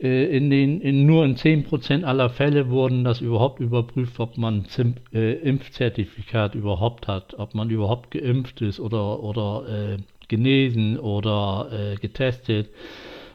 äh, 0.00 0.36
in 0.36 0.50
den, 0.50 0.80
in, 0.80 1.06
nur 1.06 1.24
in 1.24 1.36
10% 1.36 2.04
aller 2.04 2.30
Fälle 2.30 2.68
wurden 2.70 3.04
das 3.04 3.20
überhaupt 3.20 3.60
überprüft, 3.60 4.18
ob 4.20 4.36
man 4.38 4.64
Zim, 4.66 4.94
äh, 5.12 5.34
Impfzertifikat 5.34 6.54
überhaupt 6.54 7.08
hat, 7.08 7.34
ob 7.38 7.54
man 7.54 7.70
überhaupt 7.70 8.10
geimpft 8.10 8.60
ist 8.60 8.80
oder, 8.80 9.22
oder 9.22 9.94
äh, 9.94 9.96
genesen 10.28 10.98
oder 10.98 11.68
äh, 11.72 11.96
getestet. 11.96 12.70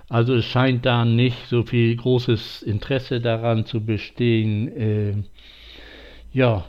Also 0.10 0.36
es 0.36 0.46
scheint 0.46 0.86
da 0.86 1.06
nicht 1.06 1.48
so 1.48 1.64
viel 1.64 1.96
großes 1.96 2.64
Interesse 2.64 3.22
daran 3.22 3.66
zu 3.66 3.86
bestehen, 3.86 4.68
äh, 4.76 5.14
ja, 6.32 6.66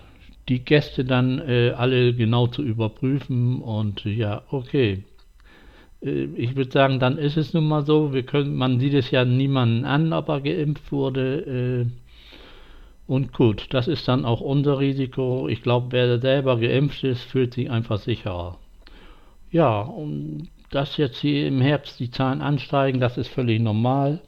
die 0.51 0.65
Gäste 0.65 1.05
dann 1.05 1.39
äh, 1.39 1.71
alle 1.77 2.13
genau 2.13 2.49
zu 2.49 2.63
überprüfen 2.63 3.63
und 3.63 4.05
ja, 4.05 4.43
okay. 4.51 5.05
Äh, 6.03 6.25
ich 6.37 6.57
würde 6.57 6.73
sagen, 6.73 6.99
dann 6.99 7.19
ist 7.19 7.37
es 7.37 7.55
nun 7.55 7.69
mal 7.69 7.87
so, 7.87 8.13
wir 8.13 8.25
können, 8.25 8.57
man 8.57 8.81
sieht 8.81 8.95
es 8.95 9.11
ja 9.13 9.25
niemanden 9.25 9.85
an, 9.85 10.13
ob 10.13 10.29
er 10.29 10.41
geimpft 10.41 10.91
wurde. 10.91 11.87
Äh, 11.87 11.87
und 13.07 13.33
gut, 13.33 13.69
das 13.71 13.89
ist 13.89 14.07
dann 14.09 14.25
auch 14.25 14.41
unser 14.41 14.79
Risiko. 14.81 15.49
Ich 15.49 15.63
glaube, 15.63 15.89
wer 15.91 16.21
selber 16.21 16.59
geimpft 16.59 17.05
ist, 17.05 17.23
fühlt 17.23 17.55
sich 17.55 17.71
einfach 17.71 17.99
sicherer. 17.99 18.59
Ja, 19.53 19.81
und 19.81 20.49
dass 20.71 20.97
jetzt 20.97 21.19
hier 21.19 21.47
im 21.47 21.61
Herbst 21.61 21.99
die 21.99 22.11
Zahlen 22.11 22.41
ansteigen, 22.41 23.01
das 23.01 23.19
ist 23.19 23.29
völlig 23.29 23.61
normal. 23.61 24.21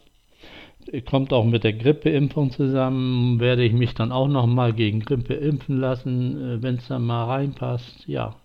Kommt 1.08 1.32
auch 1.32 1.44
mit 1.44 1.64
der 1.64 1.72
Grippeimpfung 1.72 2.50
zusammen. 2.50 3.40
Werde 3.40 3.64
ich 3.64 3.72
mich 3.72 3.94
dann 3.94 4.12
auch 4.12 4.28
nochmal 4.28 4.72
gegen 4.72 5.00
Grippe 5.00 5.34
impfen 5.34 5.78
lassen, 5.78 6.40
äh, 6.40 6.62
wenn 6.62 6.76
es 6.76 6.88
dann 6.88 7.04
mal 7.04 7.24
reinpasst. 7.24 8.06
Ja. 8.06 8.36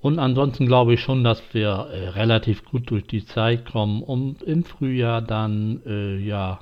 Und 0.00 0.18
ansonsten 0.18 0.66
glaube 0.66 0.94
ich 0.94 1.00
schon, 1.00 1.24
dass 1.24 1.42
wir 1.52 1.88
äh, 1.90 2.08
relativ 2.10 2.64
gut 2.64 2.90
durch 2.90 3.06
die 3.06 3.24
Zeit 3.24 3.64
kommen, 3.64 4.02
um 4.02 4.36
im 4.44 4.64
Frühjahr 4.64 5.22
dann 5.22 5.80
äh, 5.86 6.18
ja 6.18 6.60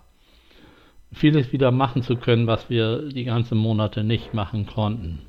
vieles 1.13 1.53
wieder 1.53 1.71
machen 1.71 2.03
zu 2.03 2.17
können, 2.17 2.47
was 2.47 2.71
wir 2.71 3.09
die 3.09 3.25
ganzen 3.25 3.59
Monate 3.59 4.05
nicht 4.05 4.33
machen 4.33 4.67
konnten. 4.67 5.21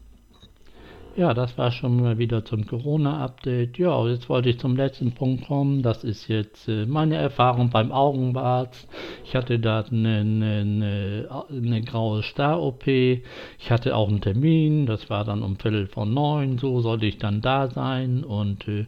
Ja, 1.16 1.36
das 1.36 1.56
war 1.60 1.72
schon 1.72 2.02
mal 2.02 2.18
wieder 2.18 2.44
zum 2.44 2.66
Corona-Update. 2.66 3.78
Ja, 3.78 4.08
jetzt 4.08 4.30
wollte 4.30 4.50
ich 4.50 4.58
zum 4.58 4.76
letzten 4.76 5.12
Punkt 5.12 5.46
kommen. 5.46 5.84
Das 5.84 6.04
ist 6.04 6.28
jetzt 6.28 6.68
äh, 6.68 6.88
meine 6.88 7.18
Erfahrung 7.18 7.70
beim 7.70 7.92
Augenarzt. 7.92 8.88
Ich 9.24 9.36
hatte 9.36 9.60
da 9.60 9.82
eine, 9.82 10.22
eine, 10.22 11.46
eine 11.52 11.82
graue 11.84 12.24
Star-OP. 12.24 12.88
Ich 12.88 13.70
hatte 13.70 13.96
auch 13.96 14.10
einen 14.10 14.22
Termin. 14.22 14.88
Das 14.88 15.08
war 15.12 15.24
dann 15.24 15.44
um 15.44 15.56
Viertel 15.58 15.86
vor 15.86 16.08
neun. 16.08 16.58
So 16.58 16.82
sollte 16.82 17.06
ich 17.06 17.20
dann 17.20 17.42
da 17.42 17.70
sein. 17.70 18.24
Und 18.24 18.68
äh, 18.68 18.88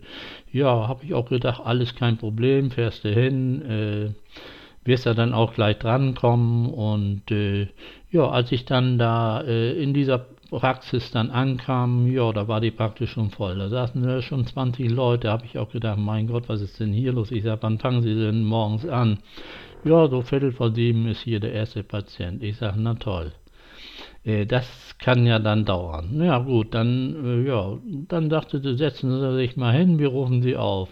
ja, 0.51 0.87
habe 0.87 1.05
ich 1.05 1.13
auch 1.13 1.29
gedacht, 1.29 1.61
alles 1.63 1.93
kein 1.93 2.17
Problem. 2.17 2.71
Fährst 2.71 3.03
du 3.03 3.09
hin. 3.13 3.61
Äh, 3.61 4.09
wirst 4.83 5.05
ja 5.05 5.13
dann 5.13 5.33
auch 5.33 5.53
gleich 5.53 5.77
drankommen. 5.77 6.73
Und 6.73 7.29
äh, 7.29 7.67
ja, 8.09 8.27
als 8.29 8.51
ich 8.51 8.65
dann 8.65 8.97
da 8.97 9.41
äh, 9.41 9.73
in 9.79 9.93
dieser 9.93 10.25
Praxis 10.49 11.11
dann 11.11 11.31
ankam, 11.31 12.07
ja, 12.07 12.31
da 12.31 12.47
war 12.47 12.61
die 12.61 12.71
praktisch 12.71 13.11
schon 13.11 13.29
voll. 13.29 13.57
Da 13.57 13.69
saßen 13.69 14.03
ja 14.03 14.21
schon 14.21 14.45
20 14.45 14.91
Leute, 14.91 15.29
habe 15.29 15.45
ich 15.45 15.57
auch 15.57 15.71
gedacht, 15.71 15.97
mein 15.97 16.27
Gott, 16.27 16.47
was 16.47 16.61
ist 16.61 16.79
denn 16.79 16.93
hier 16.93 17.13
los? 17.13 17.31
Ich 17.31 17.43
sage, 17.43 17.63
wann 17.63 17.79
fangen 17.79 18.01
Sie 18.01 18.15
denn 18.15 18.43
morgens 18.43 18.87
an? 18.87 19.19
Ja, 19.83 20.07
so 20.07 20.21
Viertel 20.21 20.51
vor 20.51 20.73
sieben 20.73 21.07
ist 21.07 21.21
hier 21.21 21.39
der 21.39 21.53
erste 21.53 21.83
Patient. 21.83 22.41
Ich 22.41 22.57
sage, 22.57 22.79
na 22.79 22.95
toll. 22.95 23.31
Äh, 24.23 24.45
das 24.45 24.95
kann 24.99 25.25
ja 25.25 25.39
dann 25.39 25.65
dauern. 25.65 26.21
Ja 26.21 26.39
gut, 26.39 26.73
dann, 26.73 27.43
äh, 27.43 27.47
ja, 27.47 27.77
dann 28.07 28.29
dachte 28.29 28.59
sie, 28.59 28.75
setzen 28.77 29.11
Sie 29.11 29.35
sich 29.35 29.55
mal 29.55 29.73
hin, 29.73 29.99
wir 29.99 30.09
rufen 30.09 30.41
Sie 30.41 30.57
auf. 30.57 30.89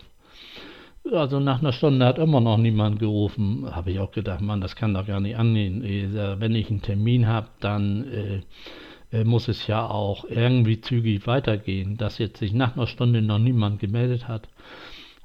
Also 1.11 1.39
nach 1.39 1.59
einer 1.59 1.73
Stunde 1.73 2.05
hat 2.05 2.17
immer 2.17 2.39
noch 2.39 2.57
niemand 2.57 2.99
gerufen. 2.99 3.65
Habe 3.69 3.91
ich 3.91 3.99
auch 3.99 4.11
gedacht, 4.11 4.39
Mann, 4.39 4.61
das 4.61 4.75
kann 4.75 4.93
doch 4.93 5.05
gar 5.05 5.19
nicht 5.19 5.35
angehen. 5.35 5.83
Wenn 5.83 6.55
ich 6.55 6.69
einen 6.69 6.81
Termin 6.81 7.27
habe, 7.27 7.47
dann 7.59 8.07
äh, 8.07 8.41
muss 9.23 9.47
es 9.47 9.67
ja 9.67 9.87
auch 9.87 10.25
irgendwie 10.25 10.81
zügig 10.81 11.27
weitergehen. 11.27 11.97
Dass 11.97 12.17
jetzt 12.17 12.39
sich 12.39 12.53
nach 12.53 12.75
einer 12.75 12.87
Stunde 12.87 13.21
noch 13.21 13.39
niemand 13.39 13.79
gemeldet 13.79 14.27
hat, 14.27 14.47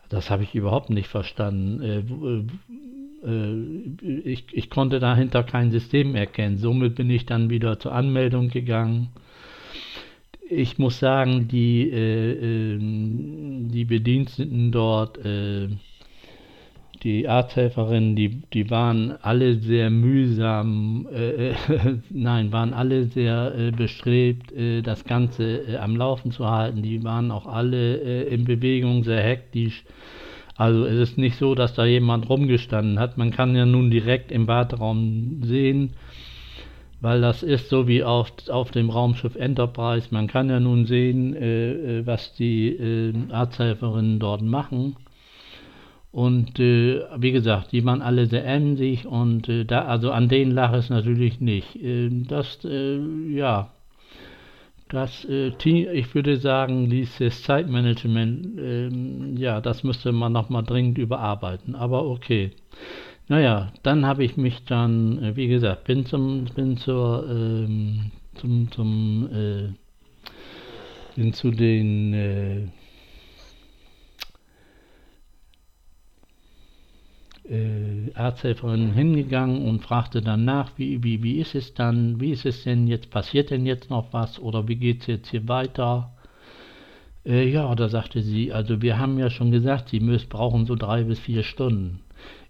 das 0.09 0.30
habe 0.30 0.42
ich 0.42 0.54
überhaupt 0.54 0.90
nicht 0.90 1.09
verstanden. 1.09 1.83
Äh, 1.83 3.26
äh, 3.26 4.28
ich, 4.28 4.45
ich 4.52 4.71
konnte 4.71 5.00
dahinter 5.00 5.42
kein 5.42 5.71
System 5.71 6.14
erkennen. 6.14 6.59
Somit 6.59 6.95
bin 6.95 7.11
ich 7.11 7.26
dann 7.26 7.50
wieder 7.50 7.78
zur 7.78 7.92
Anmeldung 7.92 8.49
gegangen. 8.49 9.09
Ich 10.50 10.78
muss 10.78 10.99
sagen, 10.99 11.47
die, 11.49 11.90
äh, 11.90 12.75
ähm, 12.75 13.68
die 13.71 13.85
Bediensteten 13.85 14.73
dort, 14.73 15.18
äh, 15.18 15.68
die 17.02 17.28
Arzthelferinnen, 17.28 18.17
die, 18.17 18.43
die 18.52 18.71
waren 18.71 19.14
alle 19.23 19.57
sehr 19.57 19.90
mühsam, 19.90 21.07
äh, 21.12 21.55
nein, 22.11 22.52
waren 22.52 22.75
alle 22.75 23.05
sehr 23.07 23.55
äh, 23.57 23.71
bestrebt, 23.71 24.52
äh, 24.52 24.83
das 24.83 25.05
Ganze 25.05 25.69
äh, 25.69 25.76
am 25.76 25.97
Laufen 25.97 26.33
zu 26.33 26.49
halten. 26.50 26.83
Die 26.83 27.02
waren 27.05 27.31
auch 27.31 27.47
alle 27.47 27.97
äh, 27.97 28.35
in 28.35 28.45
Bewegung, 28.45 29.05
sehr 29.05 29.23
hektisch. 29.23 29.85
Also 30.57 30.85
es 30.87 31.11
ist 31.11 31.19
nicht 31.19 31.37
so, 31.37 31.55
dass 31.55 31.75
da 31.75 31.85
jemand 31.85 32.28
rumgestanden 32.28 32.99
hat. 32.99 33.17
Man 33.17 33.31
kann 33.31 33.55
ja 33.55 33.64
nun 33.64 33.90
direkt 33.90 34.33
im 34.33 34.49
Warteraum 34.49 35.43
sehen, 35.43 35.90
weil 37.00 37.21
das 37.21 37.45
ist 37.45 37.69
so 37.69 37.87
wie 37.87 38.02
auf, 38.02 38.33
auf 38.49 38.73
dem 38.73 38.90
Raumschiff 38.90 39.37
Enterprise. 39.37 40.09
Man 40.11 40.26
kann 40.26 40.50
ja 40.50 40.59
nun 40.59 40.87
sehen, 40.87 41.37
äh, 41.37 42.05
was 42.05 42.35
die 42.35 43.14
Arzthelferinnen 43.31 44.19
dort 44.19 44.43
machen. 44.43 44.97
Und 46.11 46.59
äh, 46.59 47.03
wie 47.19 47.33
gesagt, 47.33 47.73
die 47.73 47.85
waren 47.85 48.00
alle 48.00 48.27
sehr 48.27 48.47
emsig 48.47 49.07
und 49.07 49.49
äh, 49.49 49.65
da, 49.65 49.85
also 49.85 50.11
an 50.11 50.29
denen 50.29 50.53
lag 50.53 50.73
es 50.73 50.88
natürlich 50.88 51.41
nicht. 51.41 51.77
Äh, 51.77 52.09
das, 52.27 52.65
äh, 52.65 52.99
ja, 53.31 53.71
das 54.88 55.27
äh, 55.27 55.50
Team, 55.53 55.87
ich 55.93 56.15
würde 56.15 56.38
sagen, 56.38 56.88
dieses 56.88 57.43
Zeitmanagement, 57.43 58.59
ähm, 58.59 59.37
ja, 59.37 59.61
das 59.61 59.85
müsste 59.85 60.12
man 60.12 60.33
nochmal 60.33 60.62
dringend 60.62 60.97
überarbeiten. 60.97 61.75
Aber 61.75 62.07
okay. 62.07 62.53
Naja, 63.31 63.71
dann 63.83 64.07
habe 64.07 64.25
ich 64.25 64.38
mich 64.38 64.65
dann, 64.65 65.23
äh, 65.23 65.37
wie 65.37 65.49
gesagt, 65.49 65.85
bin 65.85 66.07
zum, 66.07 66.47
bin 66.55 66.79
zur, 66.79 67.27
ähm, 67.29 68.12
zum, 68.35 68.71
zum, 68.71 69.29
bin 71.17 71.33
zu 71.35 71.50
den 71.50 72.71
äh, 77.50 78.12
Arzthelferin 78.14 78.93
hingegangen 78.93 79.67
und 79.67 79.81
fragte 79.83 80.21
dann 80.21 80.45
nach, 80.45 80.73
wie, 80.76 81.02
wie, 81.02 81.23
wie 81.23 81.38
ist 81.38 81.55
es 81.55 81.75
dann, 81.75 82.21
wie 82.21 82.31
ist 82.31 82.47
es 82.47 82.64
denn 82.64 82.87
jetzt, 82.87 83.11
passiert 83.11 83.50
denn 83.50 83.67
jetzt 83.67 83.90
noch 83.90 84.12
was 84.12 84.38
oder 84.38 84.69
wie 84.69 84.76
geht 84.76 85.02
es 85.02 85.07
jetzt 85.07 85.31
hier 85.31 85.49
weiter? 85.49 86.12
Äh, 87.25 87.49
ja, 87.49 87.75
da 87.75 87.88
sagte 87.88 88.23
sie, 88.23 88.52
also 88.52 88.83
wir 88.83 88.99
haben 88.99 89.19
ja 89.19 89.31
schon 89.31 89.50
gesagt, 89.50 89.90
Sie 89.90 90.00
müssen, 90.00 90.28
brauchen 90.28 90.67
so 90.67 90.75
drei 90.75 91.05
bis 91.05 91.19
vier 91.21 91.43
Stunden. 91.43 92.00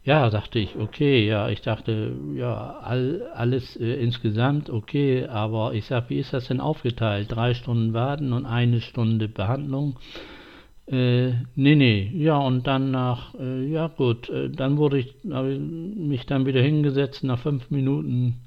Ja, 0.04 0.30
dachte 0.30 0.58
ich, 0.58 0.76
okay, 0.76 1.26
ja, 1.26 1.48
ich 1.50 1.60
dachte, 1.60 2.12
ja, 2.34 2.78
all, 2.82 3.28
alles 3.34 3.76
äh, 3.76 3.94
insgesamt 4.02 4.70
okay, 4.70 5.26
aber 5.26 5.74
ich 5.74 5.84
sag, 5.84 6.08
wie 6.08 6.18
ist 6.18 6.32
das 6.32 6.48
denn 6.48 6.60
aufgeteilt? 6.60 7.28
Drei 7.30 7.52
Stunden 7.54 7.92
warten 7.92 8.32
und 8.32 8.46
eine 8.46 8.80
Stunde 8.80 9.28
Behandlung? 9.28 9.98
Äh, 10.90 11.32
nee, 11.54 11.74
nee, 11.74 12.10
ja, 12.14 12.38
und 12.38 12.66
dann 12.66 12.90
nach, 12.90 13.34
äh, 13.34 13.66
ja 13.66 13.88
gut, 13.88 14.30
äh, 14.30 14.48
dann 14.48 14.78
wurde 14.78 14.98
ich, 14.98 15.14
habe 15.30 15.52
ich 15.52 15.60
mich 15.60 16.24
dann 16.24 16.46
wieder 16.46 16.62
hingesetzt, 16.62 17.24
nach 17.24 17.38
fünf 17.38 17.70
Minuten, 17.70 18.40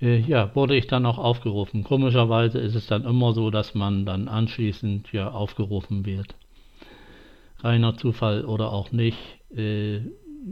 äh, 0.00 0.18
ja, 0.20 0.54
wurde 0.54 0.76
ich 0.76 0.86
dann 0.86 1.04
auch 1.04 1.18
aufgerufen. 1.18 1.82
Komischerweise 1.82 2.60
ist 2.60 2.76
es 2.76 2.86
dann 2.86 3.04
immer 3.04 3.32
so, 3.32 3.50
dass 3.50 3.74
man 3.74 4.06
dann 4.06 4.28
anschließend 4.28 5.12
ja 5.12 5.32
aufgerufen 5.32 6.06
wird. 6.06 6.36
Reiner 7.58 7.96
Zufall 7.96 8.44
oder 8.44 8.72
auch 8.72 8.92
nicht. 8.92 9.18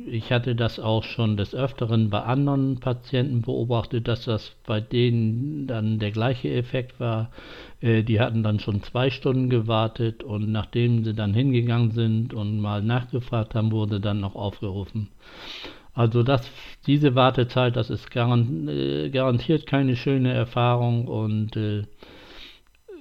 Ich 0.07 0.31
hatte 0.31 0.55
das 0.55 0.79
auch 0.79 1.03
schon 1.03 1.37
des 1.37 1.53
Öfteren 1.53 2.11
bei 2.11 2.23
anderen 2.23 2.79
Patienten 2.79 3.43
beobachtet, 3.43 4.07
dass 4.07 4.25
das 4.25 4.55
bei 4.65 4.81
denen 4.81 5.67
dann 5.67 5.99
der 5.99 6.13
gleiche 6.13 6.49
Effekt 6.49 7.01
war. 7.01 7.33
Äh, 7.81 8.05
die 8.05 8.21
hatten 8.21 8.45
dann 8.45 8.61
schon 8.61 8.85
zwei 8.85 9.11
Stunden 9.11 9.51
gewartet 9.51 10.23
und 10.23 10.53
nachdem 10.53 11.03
sie 11.03 11.13
dann 11.13 11.35
hingegangen 11.35 11.91
sind 11.91 12.35
und 12.35 12.61
mal 12.61 12.83
nachgefragt 12.83 13.57
haben, 13.57 13.73
wurde 13.73 14.01
dann 14.01 14.21
noch 14.21 14.37
aufgerufen. 14.37 15.09
Also 15.93 16.23
das, 16.23 16.49
diese 16.87 17.17
Wartezeit, 17.17 17.75
das 17.75 17.91
ist 17.91 18.15
äh, 18.15 19.11
garantiert 19.11 19.67
keine 19.67 19.97
schöne 19.97 20.33
Erfahrung 20.33 21.09
und 21.09 21.57
äh, 21.57 21.83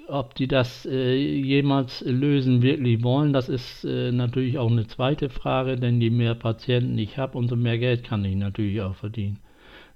ob 0.10 0.36
die 0.36 0.48
das 0.48 0.86
äh, 0.86 1.16
jemals 1.16 2.02
lösen 2.02 2.62
wirklich 2.62 3.04
wollen, 3.04 3.34
das 3.34 3.50
ist 3.50 3.84
äh, 3.86 4.12
natürlich 4.12 4.58
auch 4.58 4.70
eine 4.70 4.88
zweite 4.88 5.30
Frage, 5.30 5.78
denn 5.78 6.02
je 6.02 6.10
mehr 6.10 6.36
Patienten 6.36 6.98
ich 6.98 7.18
habe, 7.18 7.38
umso 7.38 7.56
mehr 7.56 7.78
Geld 7.78 8.04
kann 8.04 8.26
ich 8.26 8.36
natürlich 8.36 8.82
auch 8.82 8.96
verdienen. 8.96 9.40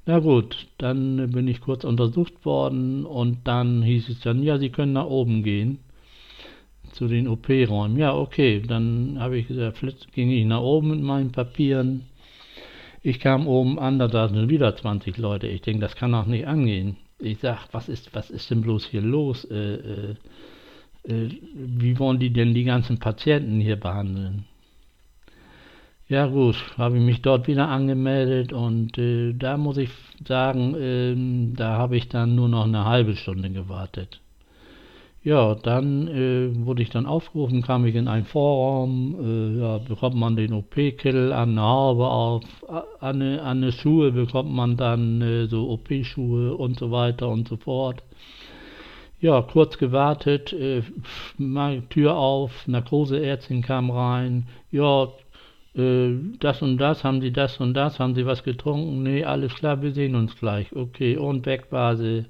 Na 0.05 0.19
gut, 0.19 0.67
dann 0.77 1.31
bin 1.31 1.47
ich 1.47 1.61
kurz 1.61 1.83
untersucht 1.83 2.45
worden 2.45 3.05
und 3.05 3.47
dann 3.47 3.81
hieß 3.83 4.09
es 4.09 4.19
dann, 4.19 4.43
ja, 4.43 4.57
Sie 4.57 4.69
können 4.69 4.93
nach 4.93 5.05
oben 5.05 5.43
gehen 5.43 5.79
zu 6.91 7.07
den 7.07 7.27
OP-Räumen. 7.27 7.97
Ja, 7.97 8.15
okay, 8.15 8.61
dann 8.61 9.17
habe 9.19 9.37
ich 9.37 9.47
gesagt, 9.47 9.81
ging 10.13 10.29
ich 10.29 10.45
nach 10.45 10.61
oben 10.61 10.89
mit 10.89 11.01
meinen 11.01 11.31
Papieren. 11.31 12.03
Ich 13.01 13.19
kam 13.19 13.47
oben 13.47 13.79
an, 13.79 13.99
da 13.99 14.27
sind 14.27 14.49
wieder 14.49 14.75
20 14.75 15.17
Leute. 15.17 15.47
Ich 15.47 15.61
denke, 15.61 15.81
das 15.81 15.95
kann 15.95 16.13
auch 16.13 16.25
nicht 16.25 16.47
angehen 16.47 16.97
ich 17.23 17.39
sag, 17.39 17.67
was 17.71 17.89
ist, 17.89 18.13
was 18.13 18.29
ist 18.29 18.51
denn 18.51 18.61
bloß 18.61 18.85
hier 18.85 19.01
los? 19.01 19.45
Äh, 19.45 19.75
äh, 19.75 20.15
äh, 21.03 21.29
wie 21.53 21.97
wollen 21.99 22.19
die 22.19 22.31
denn 22.31 22.53
die 22.53 22.63
ganzen 22.63 22.99
Patienten 22.99 23.59
hier 23.59 23.79
behandeln? 23.79 24.45
Ja 26.09 26.27
gut, 26.27 26.55
habe 26.77 26.97
ich 26.97 27.03
mich 27.03 27.21
dort 27.21 27.47
wieder 27.47 27.69
angemeldet 27.69 28.53
und 28.53 28.97
äh, 28.97 29.33
da 29.33 29.57
muss 29.57 29.77
ich 29.77 29.89
sagen, 30.27 30.75
ähm, 30.77 31.55
da 31.55 31.77
habe 31.77 31.95
ich 31.97 32.09
dann 32.09 32.35
nur 32.35 32.49
noch 32.49 32.65
eine 32.65 32.85
halbe 32.85 33.15
Stunde 33.15 33.49
gewartet. 33.49 34.19
Ja, 35.23 35.55
dann 35.55 36.09
äh, 36.09 36.65
wurde 36.65 36.81
ich 36.81 36.89
dann 36.89 37.05
aufgerufen, 37.05 37.61
kam 37.61 37.85
ich 37.85 37.95
in 37.95 38.09
einen 38.09 38.25
Vorraum, 38.25 39.15
äh, 39.55 39.59
ja, 39.59 39.77
bekommt 39.77 40.17
man 40.17 40.35
den 40.35 40.51
OP-Kittel 40.51 41.31
an 41.31 41.51
eine 41.51 41.61
Haube 41.61 42.07
auf, 42.07 42.43
an 42.99 43.21
eine, 43.21 43.41
an 43.41 43.63
eine 43.63 43.71
Schuhe 43.71 44.11
bekommt 44.11 44.51
man 44.51 44.75
dann 44.75 45.21
äh, 45.21 45.45
so 45.47 45.69
OP-Schuhe 45.69 46.55
und 46.57 46.77
so 46.77 46.91
weiter 46.91 47.29
und 47.29 47.47
so 47.47 47.55
fort. 47.55 48.03
Ja, 49.21 49.41
kurz 49.41 49.77
gewartet, 49.77 50.51
äh, 50.51 50.81
Tür 51.89 52.17
auf, 52.17 52.67
Narkoseärztin 52.67 53.61
kam 53.61 53.91
rein, 53.91 54.47
ja, 54.71 55.07
äh, 55.75 56.15
das 56.41 56.61
und 56.61 56.77
das, 56.79 57.05
haben 57.05 57.21
Sie 57.21 57.31
das 57.31 57.61
und 57.61 57.75
das, 57.75 57.97
haben 57.97 58.15
Sie 58.15 58.25
was 58.25 58.43
getrunken? 58.43 59.03
Nee, 59.03 59.23
alles 59.23 59.55
klar, 59.55 59.81
wir 59.81 59.93
sehen 59.93 60.15
uns 60.15 60.37
gleich. 60.37 60.75
Okay, 60.75 61.15
und 61.15 61.45
weg 61.45 61.67
war 61.69 61.95
sie. 61.95 62.25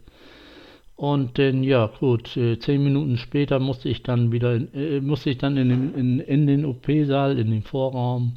Und 0.95 1.39
dann, 1.39 1.63
ja, 1.63 1.89
gut, 1.99 2.37
äh, 2.37 2.59
zehn 2.59 2.83
Minuten 2.83 3.17
später 3.17 3.59
musste 3.59 3.89
ich 3.89 4.03
dann 4.03 4.31
wieder, 4.31 4.55
in, 4.55 4.73
äh, 4.73 5.01
musste 5.01 5.31
ich 5.31 5.39
dann 5.39 5.57
in 5.57 5.69
den, 5.69 5.95
in, 5.95 6.19
in 6.19 6.47
den 6.47 6.65
OP-Saal, 6.65 7.39
in 7.39 7.49
den 7.49 7.63
Vorraum. 7.63 8.33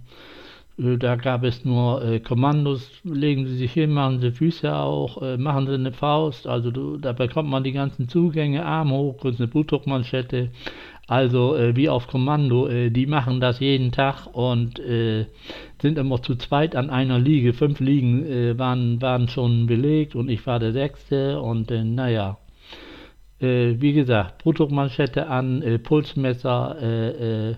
Äh, 0.79 0.97
da 0.97 1.17
gab 1.17 1.45
es 1.45 1.67
nur 1.67 2.03
äh, 2.03 2.19
Kommandos, 2.21 2.91
legen 3.05 3.47
Sie 3.47 3.57
sich 3.57 3.73
hin, 3.73 3.91
machen 3.91 4.21
Sie 4.21 4.33
Füße 4.33 4.75
auch, 4.75 5.21
machen 5.39 5.67
Sie 5.67 5.75
eine 5.75 5.93
Faust, 5.93 6.47
also 6.47 6.71
du, 6.71 6.97
da 6.97 7.13
bekommt 7.13 7.51
man 7.51 7.63
die 7.63 7.73
ganzen 7.73 8.09
Zugänge, 8.09 8.65
Arm 8.65 8.91
hoch, 8.91 9.19
kurz 9.19 9.39
eine 9.39 9.49
Blutdruckmanschette, 9.49 10.51
also 11.09 11.57
wie 11.75 11.89
auf 11.89 12.09
Kommando, 12.09 12.69
die 12.89 13.07
machen 13.07 13.39
das 13.39 13.61
jeden 13.61 13.93
Tag 13.93 14.27
und 14.33 14.81
sind 15.81 15.99
immer 15.99 16.21
zu 16.21 16.35
zweit 16.35 16.75
an 16.75 16.91
einer 16.91 17.21
Liege. 17.21 17.53
Fünf 17.53 17.79
Liegen 17.79 18.59
waren, 18.59 19.01
waren 19.01 19.29
schon 19.29 19.67
belegt 19.67 20.17
und 20.17 20.29
ich 20.29 20.45
war 20.49 20.59
der 20.59 20.73
Sechste 20.73 21.41
und 21.41 21.71
naja, 21.71 22.39
äh, 23.41 23.75
wie 23.79 23.93
gesagt, 23.93 24.43
Blutdruckmanschette 24.43 25.29
an, 25.29 25.63
äh, 25.63 25.79
Pulsmesser, 25.79 26.77
äh, 26.81 27.51
äh, 27.51 27.57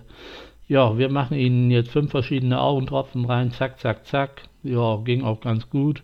ja, 0.67 0.97
wir 0.97 1.09
machen 1.09 1.35
Ihnen 1.35 1.71
jetzt 1.71 1.89
fünf 1.91 2.11
verschiedene 2.11 2.61
Augentropfen 2.61 3.25
rein, 3.25 3.51
zack, 3.51 3.79
zack, 3.79 4.05
zack. 4.05 4.43
Ja, 4.61 4.97
ging 4.97 5.23
auch 5.23 5.41
ganz 5.41 5.69
gut. 5.69 6.03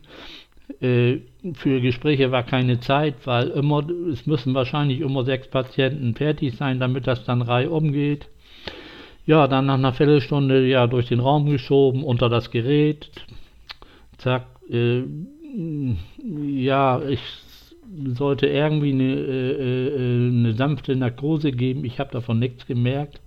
Äh, 0.81 1.19
für 1.53 1.81
Gespräche 1.81 2.31
war 2.31 2.43
keine 2.43 2.79
Zeit, 2.79 3.15
weil 3.25 3.49
immer, 3.49 3.87
es 4.11 4.25
müssen 4.25 4.55
wahrscheinlich 4.55 5.01
immer 5.01 5.23
sechs 5.23 5.47
Patienten 5.47 6.15
fertig 6.15 6.55
sein, 6.55 6.79
damit 6.79 7.05
das 7.05 7.23
dann 7.25 7.43
Reihe 7.43 7.69
umgeht. 7.69 8.27
Ja, 9.27 9.47
dann 9.47 9.67
nach 9.67 9.75
einer 9.75 9.93
Viertelstunde 9.93 10.67
ja 10.67 10.87
durch 10.87 11.07
den 11.07 11.19
Raum 11.19 11.45
geschoben, 11.47 12.03
unter 12.03 12.29
das 12.29 12.49
Gerät. 12.49 13.11
Zack, 14.17 14.47
äh, 14.69 15.03
ja, 16.55 17.01
ich 17.07 17.19
sollte 18.13 18.47
irgendwie 18.47 18.91
eine, 18.91 19.13
äh, 19.13 19.87
äh, 19.87 20.27
eine 20.29 20.53
sanfte 20.53 20.95
Narkose 20.95 21.51
geben. 21.51 21.85
Ich 21.85 21.99
habe 21.99 22.11
davon 22.11 22.39
nichts 22.39 22.65
gemerkt. 22.65 23.21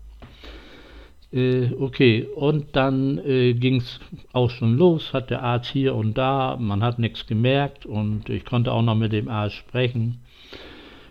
Äh, 1.31 1.73
okay, 1.79 2.27
und 2.37 2.75
dann 2.75 3.19
äh, 3.19 3.53
ging 3.53 3.77
es 3.77 4.01
auch 4.33 4.49
schon 4.49 4.79
los, 4.79 5.13
hat 5.13 5.29
der 5.29 5.43
Arzt 5.43 5.71
hier 5.71 5.95
und 5.95 6.17
da, 6.17 6.57
man 6.59 6.83
hat 6.83 6.99
nichts 6.99 7.27
gemerkt 7.27 7.85
und 7.85 8.31
ich 8.31 8.47
konnte 8.47 8.73
auch 8.73 8.81
noch 8.81 8.95
mit 8.95 9.13
dem 9.13 9.29
Arzt 9.29 9.57
sprechen. 9.57 10.21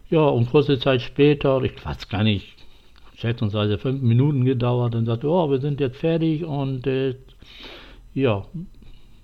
Ja, 0.10 0.22
und 0.22 0.50
kurze 0.50 0.80
Zeit 0.80 1.02
später, 1.02 1.62
ich 1.62 1.86
weiß 1.86 2.10
gar 2.10 2.24
nicht, 2.24 2.48
schätzungsweise 3.16 3.78
fünf 3.78 4.02
Minuten 4.02 4.44
gedauert, 4.44 4.96
dann 4.96 5.06
sagte, 5.06 5.28
oh, 5.28 5.52
wir 5.52 5.60
sind 5.60 5.80
jetzt 5.80 5.98
fertig 5.98 6.44
und 6.44 6.88
äh, 6.88 7.16
ja, 8.16 8.44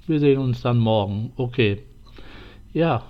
wir 0.05 0.19
sehen 0.19 0.39
uns 0.39 0.61
dann 0.61 0.77
morgen. 0.77 1.31
Okay. 1.37 1.79
Ja, 2.73 3.03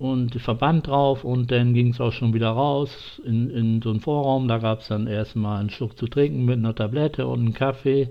und 0.00 0.34
Verband 0.40 0.86
drauf 0.86 1.24
und 1.24 1.52
dann 1.52 1.74
ging 1.74 1.88
es 1.88 2.00
auch 2.00 2.12
schon 2.12 2.32
wieder 2.32 2.48
raus 2.48 3.20
in, 3.22 3.50
in 3.50 3.82
so 3.82 3.90
einen 3.90 4.00
Vorraum. 4.00 4.48
Da 4.48 4.56
gab 4.56 4.80
es 4.80 4.88
dann 4.88 5.06
erstmal 5.06 5.60
einen 5.60 5.68
Schluck 5.68 5.98
zu 5.98 6.06
trinken 6.06 6.46
mit 6.46 6.56
einer 6.56 6.74
Tablette 6.74 7.26
und 7.26 7.40
einem 7.40 7.52
Kaffee. 7.52 8.08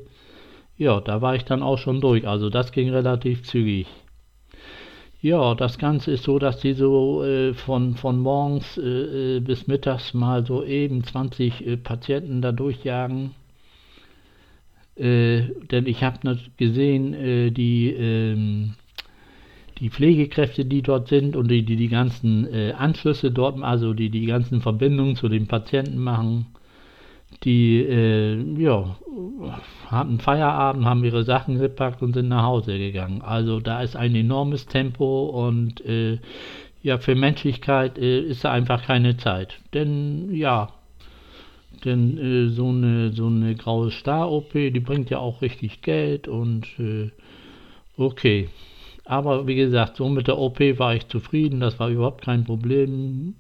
Ja, 0.78 1.02
da 1.02 1.24
war 1.24 1.36
ich 1.36 1.46
dann 1.46 1.64
auch 1.64 1.80
schon 1.80 2.00
durch. 2.00 2.28
Also 2.28 2.52
das 2.52 2.72
ging 2.72 2.92
relativ 2.92 3.42
zügig. 3.42 3.88
Ja, 5.20 5.56
das 5.56 5.80
Ganze 5.80 6.12
ist 6.12 6.26
so, 6.26 6.38
dass 6.38 6.60
die 6.60 6.74
so 6.74 7.24
äh, 7.24 7.56
von, 7.56 7.96
von 7.96 8.20
morgens 8.20 8.78
äh, 8.78 9.38
äh 9.38 9.40
bis 9.40 9.66
mittags 9.66 10.14
mal 10.14 10.46
so 10.46 10.64
eben 10.64 11.04
20 11.04 11.66
äh, 11.66 11.78
Patienten 11.78 12.44
da 12.44 12.52
durchjagen. 12.52 13.32
Äh, 14.96 15.42
denn 15.72 15.88
ich 15.88 16.04
habe 16.04 16.38
gesehen, 16.56 17.16
äh, 17.16 17.50
die 17.50 17.90
ähm, 17.90 18.76
die 19.80 19.90
Pflegekräfte, 19.90 20.66
die 20.66 20.82
dort 20.82 21.08
sind 21.08 21.36
und 21.36 21.50
die 21.50 21.64
die, 21.64 21.78
die 21.78 21.88
ganzen 21.88 22.52
äh, 22.54 22.74
Anschlüsse 22.74 23.32
dort, 23.32 23.62
also 23.62 23.94
die 23.94 24.10
die 24.10 24.26
ganzen 24.26 24.62
Verbindungen 24.62 25.16
zu 25.16 25.30
den 25.30 25.48
Patienten 25.48 26.00
machen, 26.00 26.48
die 27.44 27.80
äh, 27.80 28.62
ja, 28.62 28.96
hatten 29.88 30.20
Feierabend, 30.20 30.86
haben 30.86 31.04
ihre 31.04 31.24
Sachen 31.24 31.60
gepackt 31.60 32.02
und 32.02 32.14
sind 32.14 32.28
nach 32.28 32.44
Hause 32.44 32.78
gegangen. 32.78 33.22
Also 33.22 33.60
da 33.60 33.82
ist 33.82 33.96
ein 33.96 34.16
enormes 34.16 34.66
Tempo 34.66 35.26
und 35.48 35.84
äh, 35.86 36.20
ja, 36.82 36.98
für 36.98 37.16
Menschlichkeit 37.16 37.98
äh, 37.98 38.20
ist 38.22 38.44
da 38.44 38.52
einfach 38.52 38.84
keine 38.84 39.18
Zeit. 39.18 39.60
Denn 39.74 40.34
ja, 40.34 40.70
denn 41.86 42.18
äh, 42.18 42.50
so 42.50 42.68
eine 42.68 43.14
so 43.14 43.28
eine 43.28 43.56
graue 43.56 43.92
Star-OP, 43.92 44.52
die 44.54 44.80
bringt 44.80 45.10
ja 45.10 45.20
auch 45.20 45.42
richtig 45.42 45.82
Geld 45.82 46.28
und 46.28 46.68
äh, 46.80 47.12
okay. 47.98 48.50
Aber 49.10 49.48
wie 49.48 49.56
gesagt, 49.56 49.98
so 49.98 50.08
mit 50.08 50.28
der 50.28 50.38
OP 50.38 50.60
war 50.78 50.94
ich 50.94 51.08
zufrieden, 51.08 51.62
das 51.62 51.80
war 51.80 51.90
überhaupt 51.90 52.22
kein 52.22 52.44
Problem. 52.44 53.34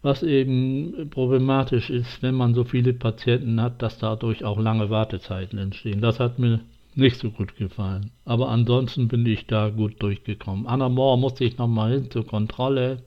Was 0.00 0.22
eben 0.22 1.10
problematisch 1.10 1.90
ist, 1.90 2.22
wenn 2.22 2.36
man 2.36 2.54
so 2.54 2.62
viele 2.62 2.92
Patienten 2.92 3.60
hat, 3.60 3.82
dass 3.82 3.98
dadurch 3.98 4.44
auch 4.44 4.60
lange 4.60 4.90
Wartezeiten 4.90 5.58
entstehen. 5.58 6.00
Das 6.00 6.20
hat 6.20 6.38
mir 6.38 6.60
nicht 6.94 7.16
so 7.16 7.30
gut 7.30 7.56
gefallen. 7.56 8.12
Aber 8.24 8.48
ansonsten 8.48 9.08
bin 9.08 9.26
ich 9.26 9.48
da 9.48 9.70
gut 9.70 10.00
durchgekommen. 10.00 10.68
Anna 10.68 10.88
Moore 10.88 11.18
musste 11.18 11.42
ich 11.42 11.58
nochmal 11.58 11.94
hin 11.94 12.10
zur 12.12 12.24
Kontrolle. 12.24 13.02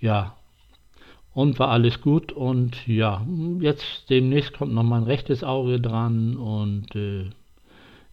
Ja, 0.00 0.36
und 1.34 1.58
war 1.58 1.68
alles 1.68 2.00
gut. 2.00 2.32
Und 2.32 2.86
ja, 2.86 3.26
jetzt 3.60 4.08
demnächst 4.08 4.54
kommt 4.54 4.72
noch 4.72 4.84
mein 4.84 5.02
rechtes 5.02 5.44
Auge 5.44 5.82
dran. 5.82 6.36
Und 6.38 6.96
äh, 6.96 7.26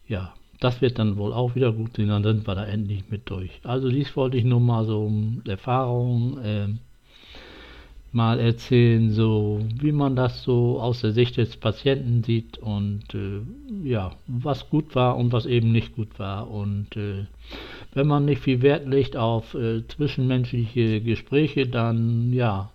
ja, 0.09 0.33
das 0.61 0.81
wird 0.81 0.97
dann 0.99 1.17
wohl 1.17 1.33
auch 1.33 1.55
wieder 1.55 1.73
gut 1.73 1.97
sein. 1.97 2.07
Dann 2.07 2.23
sind 2.23 2.47
wir 2.47 2.55
da 2.55 2.65
endlich 2.65 3.03
mit 3.09 3.29
durch. 3.29 3.59
Also 3.63 3.89
dies 3.89 4.15
wollte 4.15 4.37
ich 4.37 4.45
nur 4.45 4.61
mal 4.61 4.85
so 4.85 5.11
Erfahrung. 5.45 6.37
Äh, 6.39 6.67
mal 8.11 8.39
erzählen, 8.39 9.11
so 9.11 9.61
wie 9.79 9.91
man 9.91 10.15
das 10.15 10.43
so 10.43 10.79
aus 10.81 11.01
der 11.01 11.13
Sicht 11.13 11.37
des 11.37 11.55
Patienten 11.57 12.23
sieht 12.23 12.57
und 12.57 13.03
äh, 13.13 13.41
ja, 13.87 14.11
was 14.27 14.69
gut 14.69 14.95
war 14.95 15.17
und 15.17 15.31
was 15.31 15.45
eben 15.45 15.71
nicht 15.71 15.95
gut 15.95 16.19
war. 16.19 16.49
Und 16.51 16.95
äh, 16.97 17.25
wenn 17.93 18.07
man 18.07 18.25
nicht 18.25 18.41
viel 18.41 18.61
Wert 18.61 18.87
legt 18.87 19.15
auf 19.15 19.53
äh, 19.53 19.87
zwischenmenschliche 19.87 21.01
Gespräche, 21.01 21.67
dann 21.67 22.33
ja, 22.33 22.71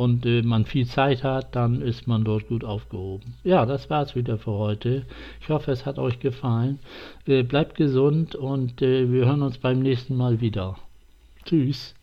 und 0.00 0.24
äh, 0.24 0.40
man 0.40 0.64
viel 0.64 0.86
Zeit 0.86 1.22
hat, 1.24 1.54
dann 1.54 1.82
ist 1.82 2.06
man 2.06 2.24
dort 2.24 2.48
gut 2.48 2.64
aufgehoben. 2.64 3.34
Ja, 3.44 3.66
das 3.66 3.90
war's 3.90 4.16
wieder 4.16 4.38
für 4.38 4.52
heute. 4.52 5.04
Ich 5.42 5.50
hoffe, 5.50 5.72
es 5.72 5.84
hat 5.84 5.98
euch 5.98 6.20
gefallen. 6.20 6.78
Äh, 7.26 7.42
bleibt 7.42 7.74
gesund 7.74 8.34
und 8.34 8.80
äh, 8.80 9.12
wir 9.12 9.26
hören 9.26 9.42
uns 9.42 9.58
beim 9.58 9.80
nächsten 9.80 10.16
Mal 10.16 10.40
wieder. 10.40 10.78
Tschüss. 11.44 11.94